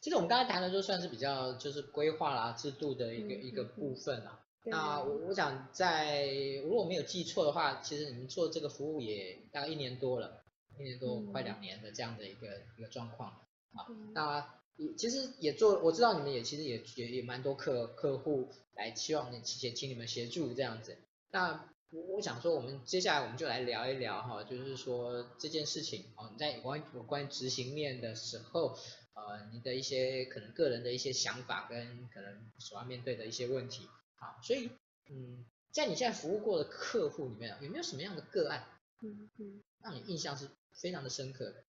[0.00, 4.46] 其实我们刚才谈的就算是比较就是规划啦制度的一个、嗯、一个部分啦。
[4.64, 6.28] 嗯、那我我想在
[6.62, 10.44] 如果没有记错的话，其实你们做这个服务也大概一年多了，
[10.78, 12.46] 一年多、嗯、快两年的这样的一个
[12.78, 13.28] 一个状况
[13.72, 13.86] 啊。
[13.88, 14.54] 嗯、那
[14.96, 20.96] 其实也做我知道你们也其实也也也蛮多客客户来希望你请请你们协助这样子。
[21.32, 28.78] 那我我想说，我们接下来我们就来聊一聊哈，就是说这件事情哦，在有关有关执行面的时候，
[29.14, 34.70] 呃，你的一些可能个人的一些想法跟可能所要面对的一些问题，好，所以
[35.10, 38.64] 嗯，在你现在服务过的客户里面，有没有什么样的个案，
[39.02, 40.48] 嗯嗯，让你印象是
[40.80, 41.64] 非常的深刻的？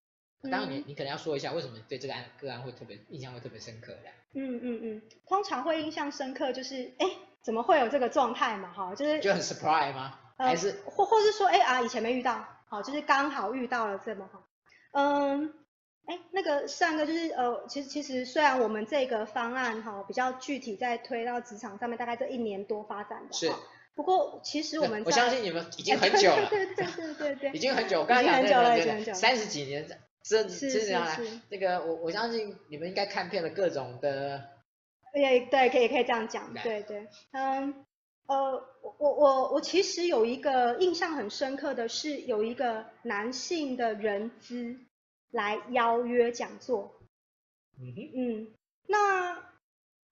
[0.51, 4.09] 当然你你可能要说一下为什么对这个案个案会特别印象会特别深刻的？
[4.33, 7.07] 嗯嗯嗯，通常会印象深刻就是哎。
[7.43, 8.71] 怎么会有这个状态嘛？
[8.71, 10.19] 哈，就是就很 surprise 吗？
[10.37, 14.43] 还是或或是说，哎啊，以前没遇到，好，就是刚好遇到了这么好。
[14.93, 15.53] 嗯，
[16.05, 23.33] 哎，那个上个就是呃，其实其实虽然我们这个方案哈比较具体，在推到职场上面，大概这一年多发展的。
[23.33, 23.51] 是。
[23.93, 26.45] 不过其实我们我相信你们已经很久了。
[26.49, 27.51] 对对对对对。
[27.51, 29.13] 已经很久，刚才讲很久了，很久了。
[29.13, 29.87] 三十几年，
[30.23, 31.19] 这这样来，
[31.49, 34.41] 那个我我相信你们应该看遍了各种的。
[35.13, 37.85] 对对，可以可以这样讲，对对，嗯。
[38.27, 44.77] 呃，我我我其实有一个印象很深刻的是，有一个男性的人资
[45.31, 46.93] 来邀约讲座。
[47.77, 48.47] 嗯哼，嗯，
[48.87, 49.33] 那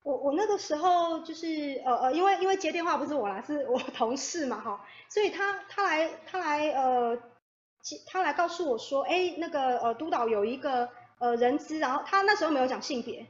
[0.01, 7.17] 我我那个时候就是呃呃，因为因为接电话不是我啦，是我同事嘛哈，所以他他来他来呃，
[8.07, 10.89] 他来告诉我说，哎，那个呃督导有一个
[11.19, 13.25] 呃人资，然后他那时候没有讲性别。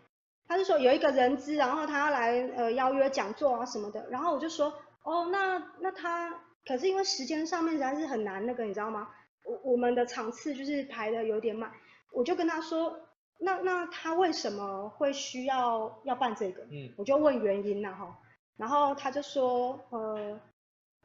[0.49, 4.73] 他就说有一个人资，然后他来呃邀约讲座啊什么的，然后我就说
[5.03, 9.09] 哦，那那他可是因为时间上面实在是很难那个，你知道吗？
[9.43, 11.71] 我我们的场次就是排的有点满，
[12.11, 12.99] 我就跟他说，
[13.37, 16.63] 那那他为什么会需要要办这个？
[16.63, 18.17] 嗯，我就问原因了哈，
[18.57, 20.41] 然后他就说呃，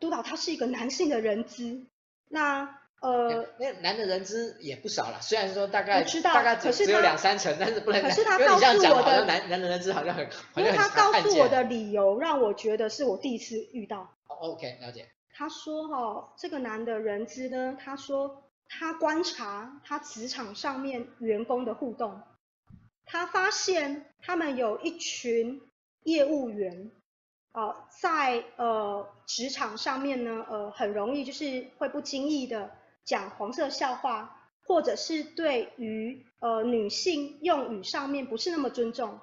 [0.00, 1.84] 督导他是一个男性的人资，
[2.30, 2.82] 那。
[3.04, 8.00] 呃，那男的人资也不少了，虽然说大概知道大概只只有两三成，但是不能。
[8.00, 10.26] 可是他告诉我的男男的人资好像很，
[10.56, 14.08] 因为他告诉我的理由让我觉得是我第一次遇到。
[14.26, 15.06] OK，了解。
[15.34, 22.22] 他说哈、哦，这个男的人资呢，他说他观察他职场上面员工的互动，
[23.04, 25.60] 他发现他们有一群
[26.04, 26.90] 业务员，
[27.52, 32.70] 呃，在呃职场上面呢，呃，很容易就是会不经意的。
[33.04, 39.20] 讲黄色笑话，或者是对于呃女性用语上面不是那么尊重，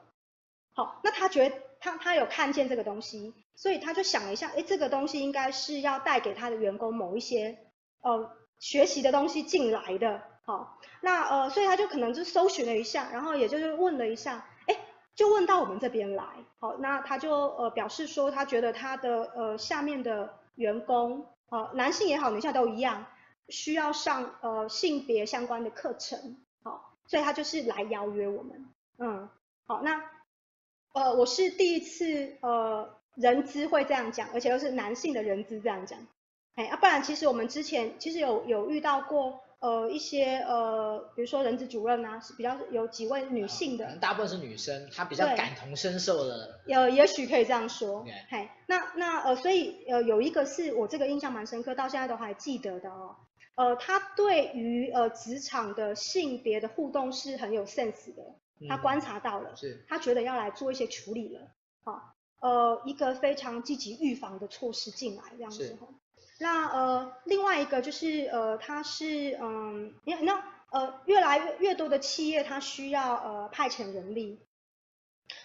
[0.74, 7.58] 好，那他觉得他他有看见这个东西，所以他就想了一下，哎，这个东西应该是要带给他的员工某一些
[8.02, 14.78] 呃学习的东西进来的，好，那呃所以他就可能就搜寻了一下，然后也就是问了一下，哎，
[15.16, 16.24] 就问到我们这边来，
[16.60, 23.08] 好，那他就呃表示说他觉得他的呃下面的员工，呃男性也好，女性都一样。
[23.52, 28.66] 需要上呃性别相关的课程，好，所以他就是来邀约我们，
[28.98, 29.30] 嗯，
[29.66, 30.02] 好，那
[30.94, 36.00] 呃我是第一次呃人资会这样讲，而且又是男性的人资这样讲，
[36.56, 53.18] 哎，啊不然其实我们之前其实有有遇到过呃一些呃比如说人资主任啊，是比较有几位女性的，可能大部分是女生，她比较感同身受的，有也许可以这样说，嘿，那那呃所以呃有一个是我这个印象蛮深刻，到现在都还记得的哦。
[53.62, 58.24] 呃，他对于呃职场的性别的互动是很有 sense 的，
[58.68, 61.42] 他观察到了，是，他觉得要来做一些处理了，
[61.84, 65.78] 好，呃，一个非常积极预防的措施进来这样子。
[66.40, 74.40] 那呃，另外一个就是呃，他是嗯，你那呃，越来越越多的企业，他需要呃派遣人力，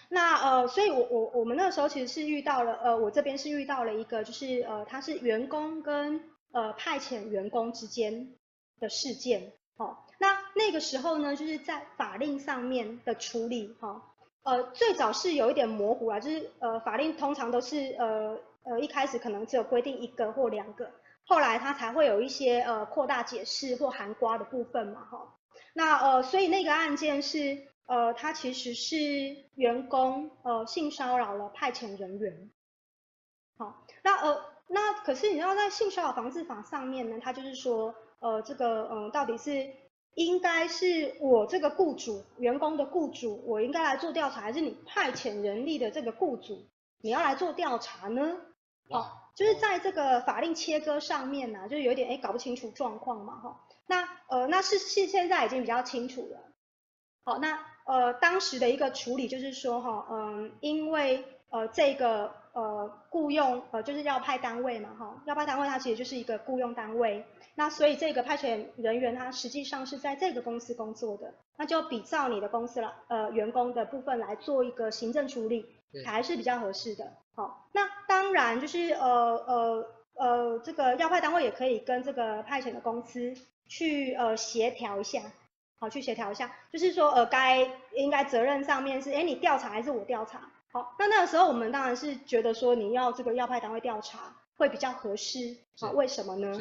[0.09, 8.33] 那呃，所以我我我们那个时候其实是遇到了，呃，我这边是遇到了一个，就是呃，他是员工跟呃，派遣员工之间
[8.79, 14.01] 的事件，哦，那那个时候呢，就是在法令上面的处理，哈、
[14.43, 20.89] 呃，最早是有一点模糊啊，就是呃，法令通常都是呃呃一开始可能只有规定一个或两个，
[21.25, 25.35] 后来它才会有一些呃扩大解释或含括的部分嘛，哈、
[25.73, 28.97] 那呃，所以那个案件是呃，它其实是
[29.55, 32.49] 员工呃性骚扰了派遣人员，
[33.57, 34.56] 好、那呃。
[34.69, 39.65] 那可是你知道，在性骚扰防治法上面呢，它就是说，呃，这个，呃，到底是
[40.15, 46.65] 应该是我这个雇主，员工的雇主，我应该来做调查，还是你派遣人力的这个雇主，
[47.01, 48.35] 你要来做调查呢？
[48.89, 53.61] 哦，就是在这个法令切割上面呢，就有点哎搞不清楚状况嘛，哈。
[53.87, 56.39] 那呃，那是是现在已经比较清楚了。
[57.23, 62.35] 好，那呃当时的一个处理就是说，哈，嗯，因为呃这个。
[62.57, 75.67] 呃，雇佣呃就是要派单位嘛，哈，要派单位它其实就是一个雇佣单位，那所以这个派遣人员他实际上是在这个公司工作的，那就比照你的公司了，呃，员工的部分来做一个行政处理，
[76.03, 77.13] 还是比较合适的。
[77.35, 83.35] 好，那当然就是呃呃呃这个要派单位也可以跟这个派遣的公司
[83.67, 85.21] 去呃协调一下，
[85.79, 90.49] 好，去协调一下，就是说呃该应该责任上面是，哎，你调查还是我调查？
[90.77, 96.55] 好，那那个时候我们当然是觉得说你要这个要派单位调查会比较合适，啊，为什么呢？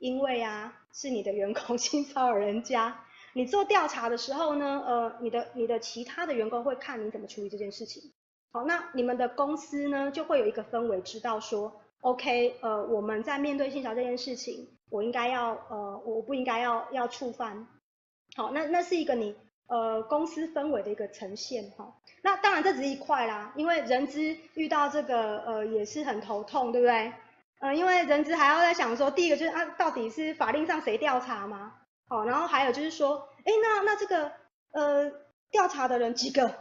[0.00, 8.12] 因为啊，是你的员工性骚扰人家，你做调查的时候呢，呃，你的你的其他的员工会看你怎么处理这件事情。
[8.50, 17.68] 好，那你们的公司呢，就会有一个氛围，知道说，OK，呃，我们在面对性骚扰这件事情，我应该要，呃，我不应该要要触犯。
[18.34, 19.36] 好，那那是一个你
[19.68, 21.94] 呃公司氛围的一个呈现哈。
[22.22, 27.12] 那当然这只是一块啦，因为人资遇到这个呃也是很头痛，对不对？
[27.60, 31.74] 呃，因为人资还要在想说，第一个就是啊，到底是法令上谁调查吗？
[32.08, 34.30] 好，然后还有就是说，哎，那那这个
[34.72, 35.10] 呃
[35.50, 36.54] 调查的人几个，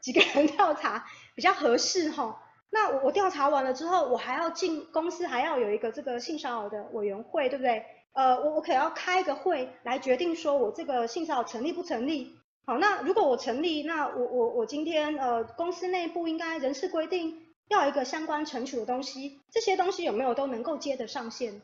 [0.00, 2.40] 几个人调查比较合适哈？
[2.70, 7.84] 那我我调查完了之后，我还要进公司，还要有一个这个性骚扰的委员会，对不对？
[8.14, 12.38] 呃，我我可要开一个会来决定说我这个性骚扰成立不成立？
[12.68, 17.42] 好，那如果我成立，那我我我今天呃公司内部应该人事规定。
[17.68, 21.62] 要一个相关惩处的东西，这些东西有没有都能够接得上线？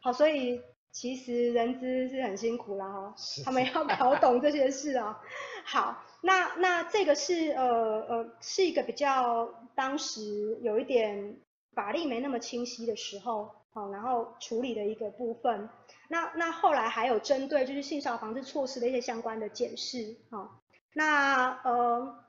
[0.00, 0.60] 好，所以
[0.92, 5.20] 其实人资是很辛苦啦哈，他们要搞懂这些事啊。
[5.64, 7.64] 好，那那这个是呃
[8.08, 11.36] 呃是一个比较当时有一点
[11.74, 15.68] 法律没那么清晰的时候，好，然后处理的一个部分。
[16.08, 20.62] 那那后来还有针对就是性骚扰防治措施的一些相关的检视，好，
[20.94, 22.24] 那呃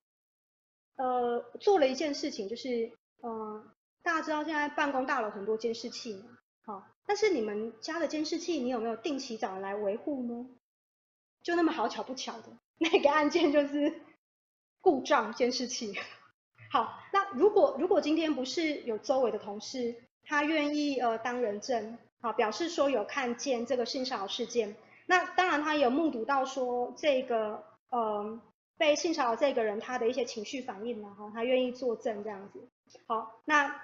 [0.98, 2.92] 呃做了一件事情就是。
[3.24, 3.68] 嗯，
[4.04, 10.48] 大家知道现在办公大楼很多监视器嘛，好，但是你们家的监视器，你有没有定期找人来维护呢？
[11.42, 14.02] 就那么好巧不巧的，那个案件就是
[14.82, 15.96] 故障监视器。
[16.72, 19.96] 好，那如果如果今天不是有周围的同事，
[20.28, 24.76] 他愿意呃当人证，好，表示说有看见这个性骚扰事件，
[25.06, 28.40] 那当然他有目睹到说这个呃
[28.78, 32.68] 被性骚扰这个人他的一些情绪反应，然后他愿意作证这样子。
[33.06, 33.82] 好，那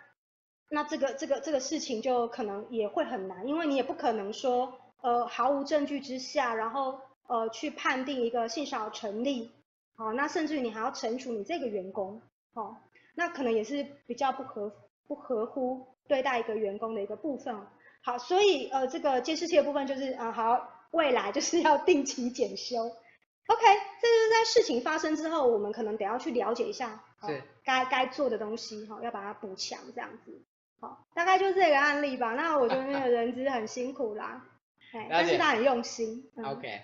[0.70, 9.50] 那这个这个这个事情就可能也会很难，因为你也不可能说，呃，毫无证据之下，然后呃去判定一个性骚扰成立，
[9.96, 12.22] 好，那甚至于你还要惩处你这个员工，
[12.54, 12.76] 好，
[13.16, 14.72] 那可能也是比较不合
[15.08, 17.68] 不合乎对待一个员工的一个部分，
[18.02, 23.62] 好，所以呃这个监视器的部分就是啊、呃、好，未来就是要定期检修，OK，
[24.02, 27.04] 这就是在事情发生之后，我们可能得要去了解一下。
[27.26, 30.44] 对，该该做的东西哈，要把它补强这样子，
[30.82, 32.34] 好，大概就是这个案例吧。
[32.34, 34.46] 那我觉得那个人资很辛苦啦，
[34.92, 36.30] 哎，但是他很用心。
[36.36, 36.82] 嗯、OK，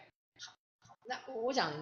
[0.88, 1.74] 好，那我想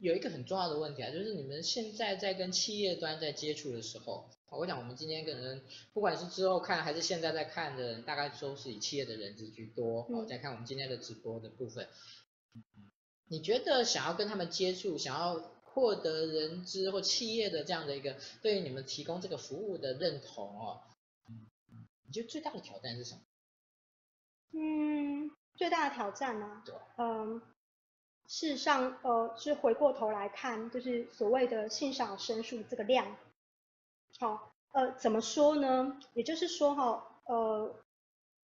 [0.00, 10.02] 有一个很重要的问题啊，就是你们现在在跟企业端在接触的时候，我想我们今天可能不管是之后看还是现在在看的人，大概都是以企业的人资居多。
[10.02, 11.88] 好、嗯，再看我们今天的直播的部分，
[13.28, 15.52] 你觉得想要跟他们接触，想要？
[15.76, 20.80] 获得人资或企业的这样的一个对于你们提供这个服务的认同哦，
[22.06, 23.20] 你觉得最大的挑战是什么？
[24.52, 26.62] 嗯，最大的挑战呢、啊？
[26.64, 27.42] 对，嗯，
[28.26, 33.14] 事实上，呃，是回过头来看，就是所谓的性骚扰申诉这个量，
[34.18, 35.98] 好，呃，怎么说呢？
[36.14, 37.74] 也就是说，哈，呃，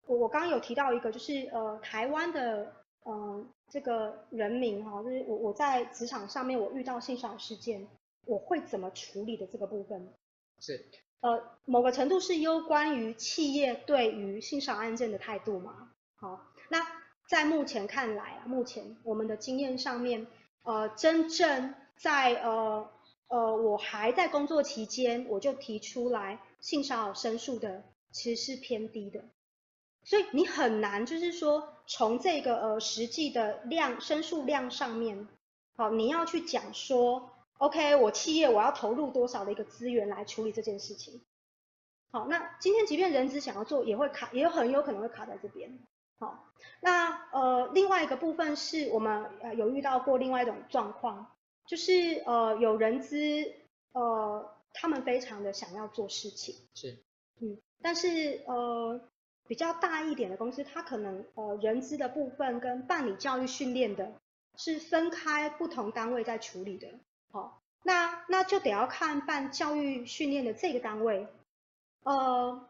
[0.07, 2.75] 我我刚刚有提到一个，就是呃，台湾的。
[3.11, 7.89] 嗯，这个人民哈，就是我我在职场上面我遇到性骚扰事件，
[8.27, 10.13] 我会怎么处理的这个部分
[10.61, 10.85] 是
[11.21, 15.91] 呃某个程度是攸关于企业对于性骚扰案件的态度嘛。
[16.17, 16.87] 好，那
[17.27, 20.27] 在目前看来啊，目前我们的经验上面，
[20.65, 22.91] 呃，真正在呃
[23.29, 29.25] 呃我还在工作期间，我就提出来性骚扰申诉的，其实是偏低的。
[30.05, 35.29] 所以你很难，就是说从这个呃实际的量申诉量上面，
[35.77, 41.21] 好，你要去讲说，OK，我企业我要投入多少的一个资源来处理这件事情。
[42.11, 45.79] 好，那今天即便人资想要做，也会卡，也很有可能会卡在这边。
[46.19, 46.47] 好，
[46.81, 51.27] 那呃另外一个部分是我们呃有遇到过另外一种状况，
[51.69, 53.17] 就是呃有人资
[53.93, 56.97] 呃他们非常的想要做事情，是，
[57.41, 59.01] 嗯，但是呃。
[59.49, 64.13] 比较大一点的公司，它可能呃人资的部分跟办理教育训练的
[64.59, 66.87] 是分开不同单位在处理的，
[67.33, 67.53] 好、哦，
[67.83, 71.27] 那那就得要看办教育训练的这个单位，
[72.03, 72.69] 呃，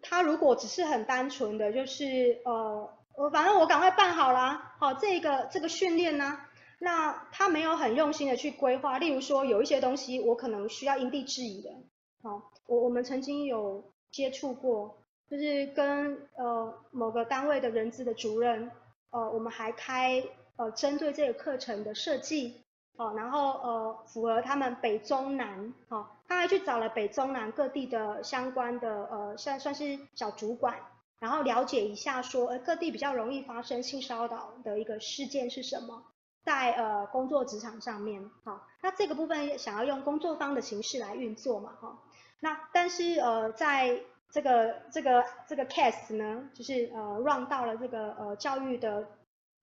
[0.00, 6.38] 他如果只是很单纯的就是呃，我反正我赶快办好啦，好、哦，这个这个训练呢，
[6.82, 11.70] 那他没有很用心的去规划，例如说有一些东西我可能需要因地制宜的，
[12.22, 14.98] 好、我我们曾经有接触过。
[15.30, 18.70] 就是跟呃某个单位的人资的主任，
[19.12, 20.22] 呃，我们还开
[20.56, 22.60] 呃针对这个课程的设计，
[22.98, 30.78] 哦，然后呃符合他们北中南，哦，他还去找了北中南各地的相关的呃算算是小主管，
[31.18, 36.02] 然后了解一下说，呃各地比较容易发生性骚扰的一个事件是什么，
[36.44, 41.98] 在呃工作职场上面，好、那这个部分想要用工作方的形式来运作嘛，哈、
[42.40, 49.06] 那但是呃在这个这个这个 case 呢，就是呃 run 到了这个呃教育的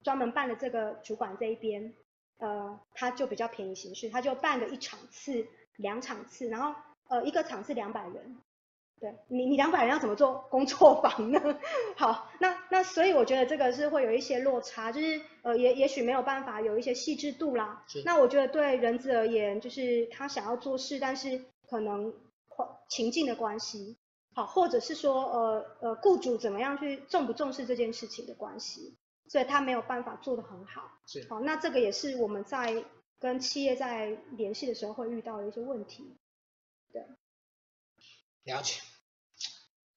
[0.03, 1.93] 专门办的这个主管这一边，
[2.37, 8.37] 呃他就比较便宜形式，他就办个一场次、两场次，然后呃一个场次两百人，
[8.99, 11.39] 对你你两百人要怎么做工作坊呢？
[11.95, 17.85] 好，那那所以我觉得这个是会有一些落差，就是呃也也许没有办法有一些细致度啦。
[18.03, 22.13] 那我觉得对人资而言，就是他想要做事，但是可能
[22.89, 23.97] 情境的关系。
[24.35, 28.95] 好，或者是说，呃呃，雇主怎么样去重不重视这件事情的关系，
[29.27, 30.83] 所以他没有办法做得很好。
[31.07, 31.25] 是。
[31.27, 32.85] 好，那这个也是我们在
[33.19, 36.15] 跟企业在联系的时候会遇到的一些问题。
[36.93, 37.03] 对。
[38.43, 38.81] 了解。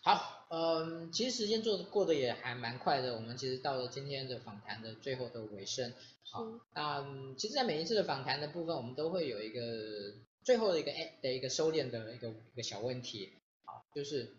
[0.01, 5.95] 好，嗯，其实时间做的过得也还蛮快的，我们其实到了今天的访谈的最后的尾声。
[6.31, 13.33] 好，那其实，在每一次的访谈的部分，我们都会有一个最后的一个哎的一个收敛的一个一个小问题。
[13.65, 14.37] 好就是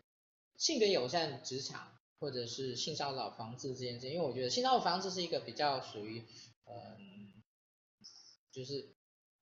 [0.58, 6.26] 性别友善职场，或者是性骚扰防治这件事情，因为我觉得性骚扰防治是一个比较属于，
[6.66, 7.42] 嗯，
[8.52, 8.90] 就是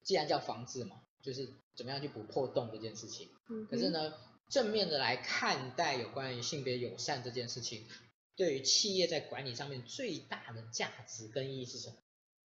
[0.04, 3.28] 既然叫防治嘛，就是怎么样去补破洞这件事情。
[3.48, 3.66] 嗯。
[3.66, 4.12] 可是呢，
[4.52, 7.86] 正面的来看待有关于性别友善这件事情，
[8.36, 11.96] 对于企业在管理上面最大的价值跟意义是什么？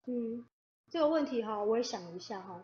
[0.06, 0.46] 嗯，
[0.92, 2.64] 这个问题哈，我也想一下哈，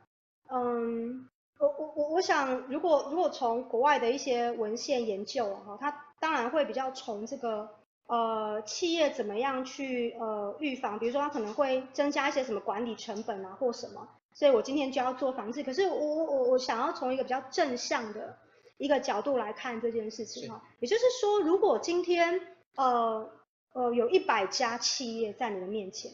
[0.50, 1.28] 嗯。
[1.60, 7.70] 我我我我想，如果如果从国外的一些文献研究哈，它当然会比较从这个
[8.08, 15.62] 呃企业怎么样去呃预防，比如说它可能会增加一些什么管理成本啊或什么，所以我今天就要做防治。
[15.62, 18.40] 可是我我我我想要从一个比较正向的
[18.82, 22.42] 一个角度来看这件事情哈，也就是说，如果今天
[22.76, 23.30] 呃
[23.74, 26.12] 呃有一百家企业在你的面前。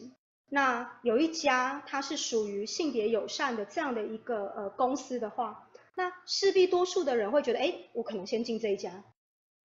[0.50, 9.04] 那有一家它是属于性别友善的这样的一个呃公司的话，那势必多数的人会觉得，哎，我可能先进这一家。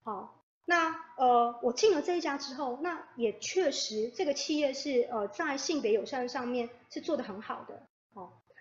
[0.04, 7.88] 好，那呃我进了这一家之后，那也确实这个企业是呃在性别友善上面是做得很好的。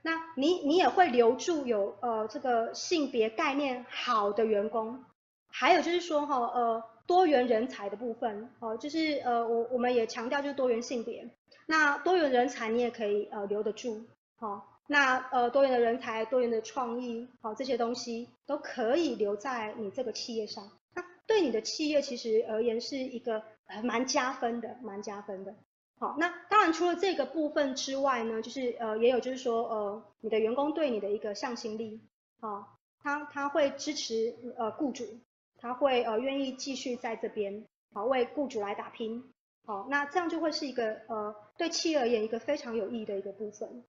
[0.03, 5.05] 那你你也会留住有呃这个性别概念好的员工，
[5.49, 11.29] 还有就是说哈呃多元人才的部分，哦就是呃我我们也强调就是多元性别。
[11.67, 14.05] 那多元人才你也可以呃留得住，
[14.37, 20.69] 好、哦，那呃多元的人才、多元的创意，好、哦、这些东西都可以留在你这个企业上。
[20.95, 23.45] 那对你的企业其实而言是一个
[23.85, 25.55] 蛮加分的，蛮加分的。
[26.03, 32.01] 好、那当然除了这个部分之外呢，就是呃也有就是说呃你的员工对你的一个向心力，
[32.41, 35.21] 好、他他会支持呃雇主，
[35.59, 39.33] 他会呃愿意继续在这边好、哦、为雇主来打拼。
[39.65, 43.85] 好，那这样就会是一个呃，对企业而言一个非常有意义的一个部分。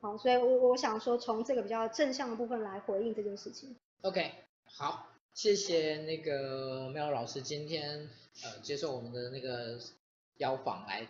[0.00, 3.76] 好，所以我我想说，从这个比较正向的部分来回应这件事情。
[4.00, 4.28] OK，
[4.64, 8.08] 好，谢谢那个妙老师今天
[8.42, 9.78] 呃接受我们的那个
[10.38, 11.06] 邀访来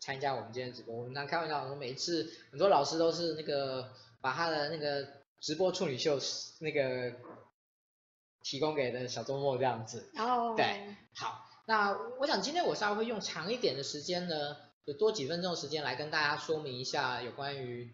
[0.00, 0.94] 参加我们今天直播。
[0.96, 5.06] 我们那开玩笑说，每一次很多老师都是那个把他的那个
[5.40, 6.18] 直播处女秀
[6.60, 7.16] 那个
[8.42, 10.10] 提供给的小周末这样子。
[10.16, 10.54] 哦。
[10.56, 11.44] 对，好。
[11.68, 14.56] 那我想今天我稍微会用长一点的时间呢，
[14.86, 17.92] 就多几分钟的时间来跟大家说明一下有关于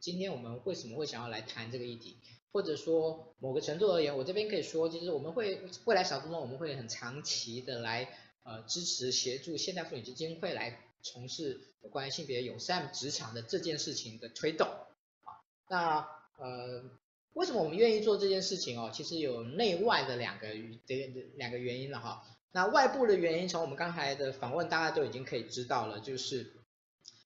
[0.00, 2.18] 今天我们为什么会想要来谈这个议题，
[2.52, 8.08] 或者说某个程度而言，我这边可以说，就是我们会未来小周末我们会很长期的来
[8.44, 14.68] 呃支持协助现代妇女基金会来从事有关于性别友善职场的这件事情的推动。
[14.68, 16.84] 啊，那呃
[17.32, 18.90] 为什么我们愿意做这件事情哦？
[18.94, 20.46] 其实有内外的两个
[20.86, 20.94] 这
[21.34, 22.22] 两个原因了哈。
[22.52, 26.52] 那外部的原因，从我们刚才的访问，大家都已经可以知道了，就是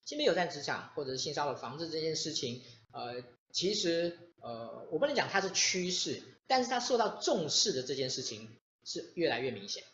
[0.06, 2.62] 性别友善职场或者是性骚扰防治这件事情，
[2.92, 8.48] 呃，其实呃，我不能讲它是趋势，但是它受到重视的这件事情
[8.82, 9.84] 是越来越明显。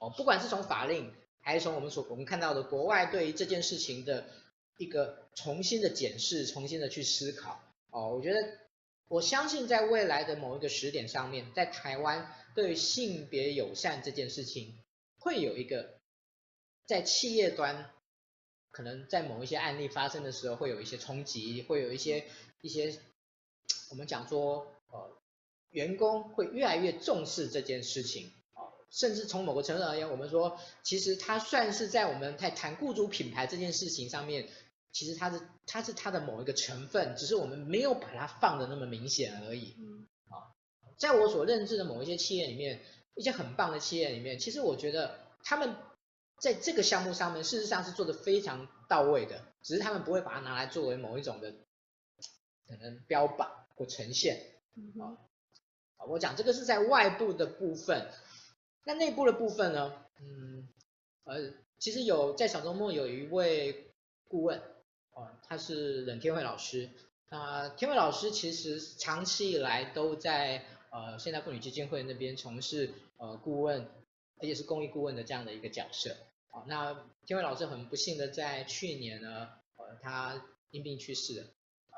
[0.00, 4.26] 哦，不管是从法令，还是从我们所我们看到的国外对于这件事情的
[4.76, 7.62] 一个重新的检视、重新的去思考。
[7.90, 8.40] 哦，我觉得
[9.06, 12.34] 我相信在未来的某一个时点上面，在台湾。
[12.52, 14.76] 对于性别友善这件事情，
[15.20, 16.00] 会有一个
[16.84, 17.92] 在企业端，
[18.72, 22.24] 可能在某一些案例发生的时候，会有一些冲击，会有一些
[22.60, 22.98] 一些
[23.90, 25.16] 我们讲说，呃，
[25.70, 28.32] 员工会越来越重视这件事情，
[28.90, 34.48] 甚至从某个程度而言，我们说其实它算是在我们在谈雇主品牌这件事情上面，
[34.90, 39.76] 其实它是它是它的某一个成分，只是我们没有把它放的那么明显而已。
[39.78, 40.50] 嗯，啊，
[40.98, 42.82] 在我所认知的某一些企业里面，
[43.14, 45.76] 一些很棒的企业里面，其实我觉得他们
[46.40, 51.52] 在这个项目上面，事实上是做的非常到位的，只是他们不会把它拿来作为某一种的
[52.66, 54.46] 可能标榜或呈现。
[54.98, 55.14] 啊，
[56.08, 58.10] 我讲这个是在外部的部分。
[58.84, 59.92] 那内部的部分呢？
[60.20, 60.68] 嗯，
[61.24, 63.92] 呃，其实有在小周末有一位
[64.28, 64.60] 顾问，
[65.12, 66.90] 哦，他是冷天惠老师。
[67.28, 73.86] 那天惠老师其实长期以来都在呃现代妇女基金会那边从事呃顾问，
[74.38, 76.16] 而且是公益顾问的这样的一个角色。
[76.48, 81.46] 好，那天惠老师很不幸的在去年呢，呃，他因病去世了。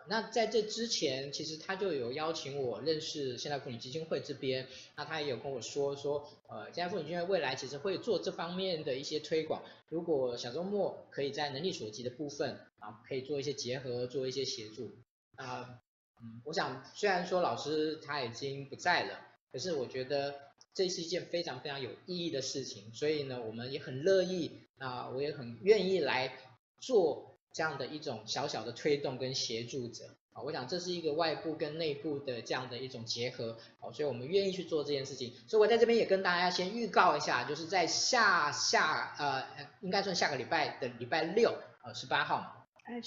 [0.09, 14.91] 那在这之前，其实他就有邀请我认识现代妇女基金会这边，那他也有跟我说说，呃，现代妇女基金会未来其实会做这方面的一些推广，如果小周末可以在能力所及的部分啊，可以做一些结合，做一些协助。
[15.37, 15.81] 啊，
[16.21, 19.19] 嗯，我想虽然说老师他已经不在了，
[19.53, 20.35] 可是我觉得
[20.75, 26.37] 这是一件非常非常有意义的事情，所以呢，我们也很乐意啊，我也很愿意来
[26.81, 27.32] 做。
[27.53, 35.35] 这样的一种小小的推动跟协助者啊，我想这是一个外部跟内部的这样的一种结合，好，所以我们愿意去做这件事情。
[35.47, 39.45] 所以我在这边也跟大家先预告一下，就是在下下呃，
[39.83, 42.53] 应该算下个礼拜的礼拜六，呃，十八号嘛，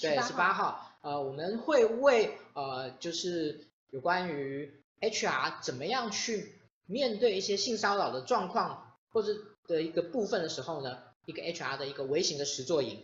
[0.00, 9.34] 对，十八号，呃，我们会为呃，就是有关于 HR 怎么样去面对一些性骚扰的状况或者
[9.66, 13.02] 的一个部分的时候呢，一个 HR 的一个微型的实作营。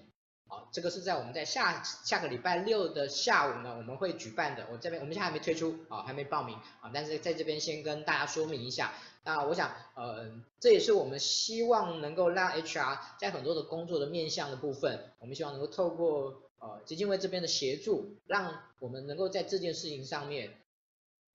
[0.52, 4.68] 好，这个是在我们在下下个礼拜六的下午呢，我们会举办的。
[4.70, 8.92] 我这边我们现在还没推出啊，还没报名啊，但是在这边先跟大家说明一下。
[9.24, 10.30] 那我想，呃，
[10.60, 20.58] 这也是我们希望能够让 HR 在很多的工作的面向的部分，我们希望能够透过呃基金会这边的协助，让我们能够在这件事情上面，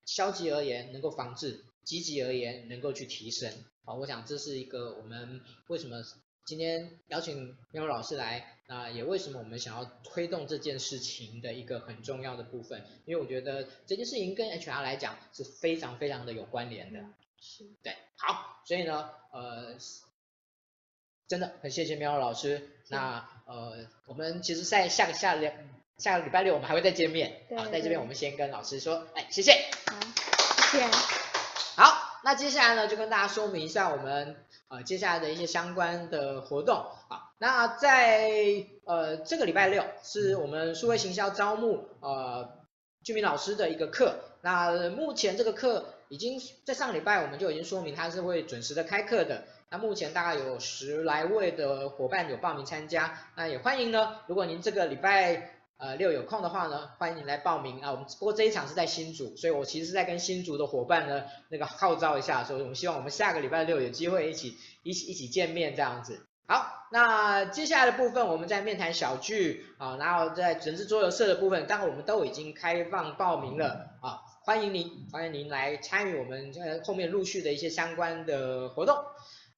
[0.04, 3.52] 消极而言能够防治，积极而言能够去提升。
[3.84, 6.04] 好，我想这是一个我们为什么。
[6.48, 17.00] 今天邀请喵老师来，那也为什么我们想要推动这件事情的一个很重要的部分，因为我觉得这件事情跟 HR 来讲是非常非常的有关联的。
[17.38, 19.76] 是，对，好，所以呢，呃，
[21.28, 22.66] 真的很谢谢喵老师。
[22.88, 25.52] 那呃，我们其实在下个下两
[25.98, 27.42] 下个礼拜六我们还会再见面。
[27.58, 29.52] 好，在这边我们先跟老师说，哎，谢谢。
[29.84, 30.00] 好，
[30.72, 30.86] 谢谢。
[31.76, 34.34] 好，那接下来呢，就跟大家说明一下我们。
[34.68, 36.76] 呃，接下来的一些相关的活动，
[37.08, 38.30] 啊，那在
[38.84, 42.50] 呃这个礼拜六是我们数位行销招募呃
[43.02, 55.57] 俊明老师的一个课，那目前这个课已经在上个礼拜我们就已经说明他是会准时的开课的，那目前大概有十来位的伙伴有报名参加，那也欢迎呢，如果您这个礼拜。
[55.78, 57.92] 呃，六有空的话呢，欢迎你来报名啊。
[57.92, 66.26] 我们不过这一场是在新竹，所以我其实是在跟新竹的伙伴呢那个号召一下，所以我们希望我们下个礼拜六有机会一起一起一起见面这样子。
[66.48, 78.96] 好，那接下来的部分我们在面谈小聚啊，然后在人资桌游社的部分，当然我们都已经开放报名了啊，欢迎您欢迎您来参与我们呃后面陆续的一些相关的活动。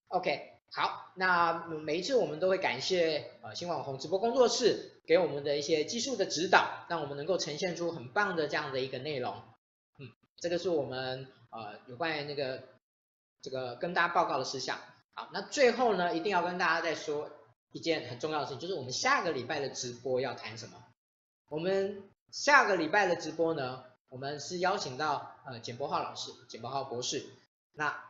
[0.08, 0.59] OK。
[0.72, 9.34] 好，那每一次我们都会感谢呃新网红直播工作室给我们的一些技术的指导，让我们能够呈现出很棒的这样的一个内容。
[9.98, 12.62] 嗯，这个是我们呃有关于那个
[13.42, 14.78] 这个跟大家报告的事项。
[15.14, 17.28] 好，那最后呢，一定要跟大家再说
[17.72, 20.84] 一件很重要的事情，就是我们下个礼拜的直播要谈什么？
[21.48, 27.26] 我们下个礼拜的直播呢，我们是邀请到呃简博浩老师，简博浩博士，
[27.72, 28.04] 那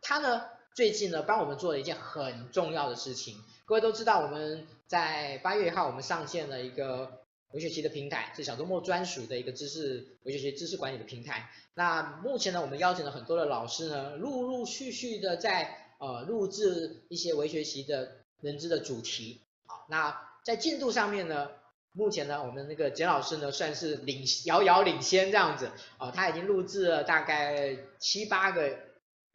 [0.00, 0.46] 他呢？
[0.76, 3.42] 最近呢，帮我们做了一件很重要的事情。
[3.64, 7.22] 各位都知道，我们在八月一号，我们上线了一个
[7.52, 11.48] 微学习的平台，是小周末专属的一个知识微学习知识管理的平台。
[11.72, 19.40] 那目前呢，我们邀请了很多的老师呢，陆陆续续的在呃录制一些微学习的人知的主题。
[19.64, 20.14] 好，那
[20.44, 21.52] 在进度上面呢，
[21.92, 25.70] 目前呢，我们那个简老师呢，算是领遥遥领先这样子。
[25.96, 28.68] 啊、他已经录制了大概七八个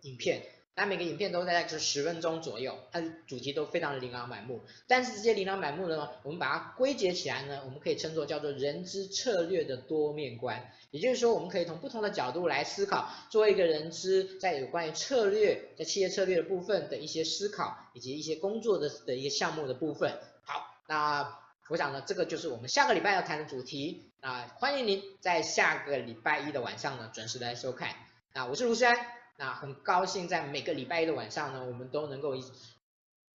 [0.01, 0.43] 影片。
[0.73, 4.61] 那每个影片都大概是十分钟左右，它的主题都非常的琳琅满目。
[4.87, 10.71] 但是这些琳琅满目的呢，我们把它归结起来呢，我们可以称作叫做人资策略的多面观。
[10.89, 20.19] 也就是说，我们可以从不同的角度来思考，作为一个人资在有关于策略，在企业策略的部分的一些思考，以及一些工作的的一个项目的部分。
[20.43, 24.09] 好，那我想呢，这个就是我们下个礼拜要谈的主题。
[24.21, 27.89] 那欢迎您在下个礼拜一的晚上呢，准时来收看。
[28.33, 29.20] 那我是卢山。
[29.41, 32.35] 那很高兴在每个礼拜一的晚上呢，我们都能够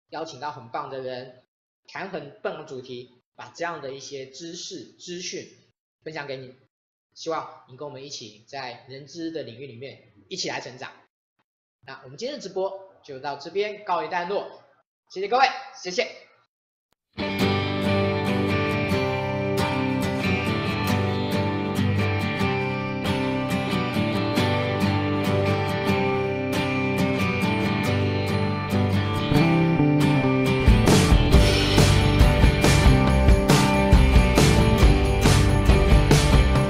[0.09, 1.45] 邀请到很棒的人，
[1.87, 5.47] 谈很棒的主题，把这样的一些知识资讯
[6.03, 6.57] 分享给你。
[7.15, 10.91] 希望你跟我们一起在人知的领域里面一起来成长。
[11.87, 14.65] 那我们今天的直播就到这边告一段落，
[15.09, 15.47] 谢谢各位，
[15.81, 16.22] 谢谢。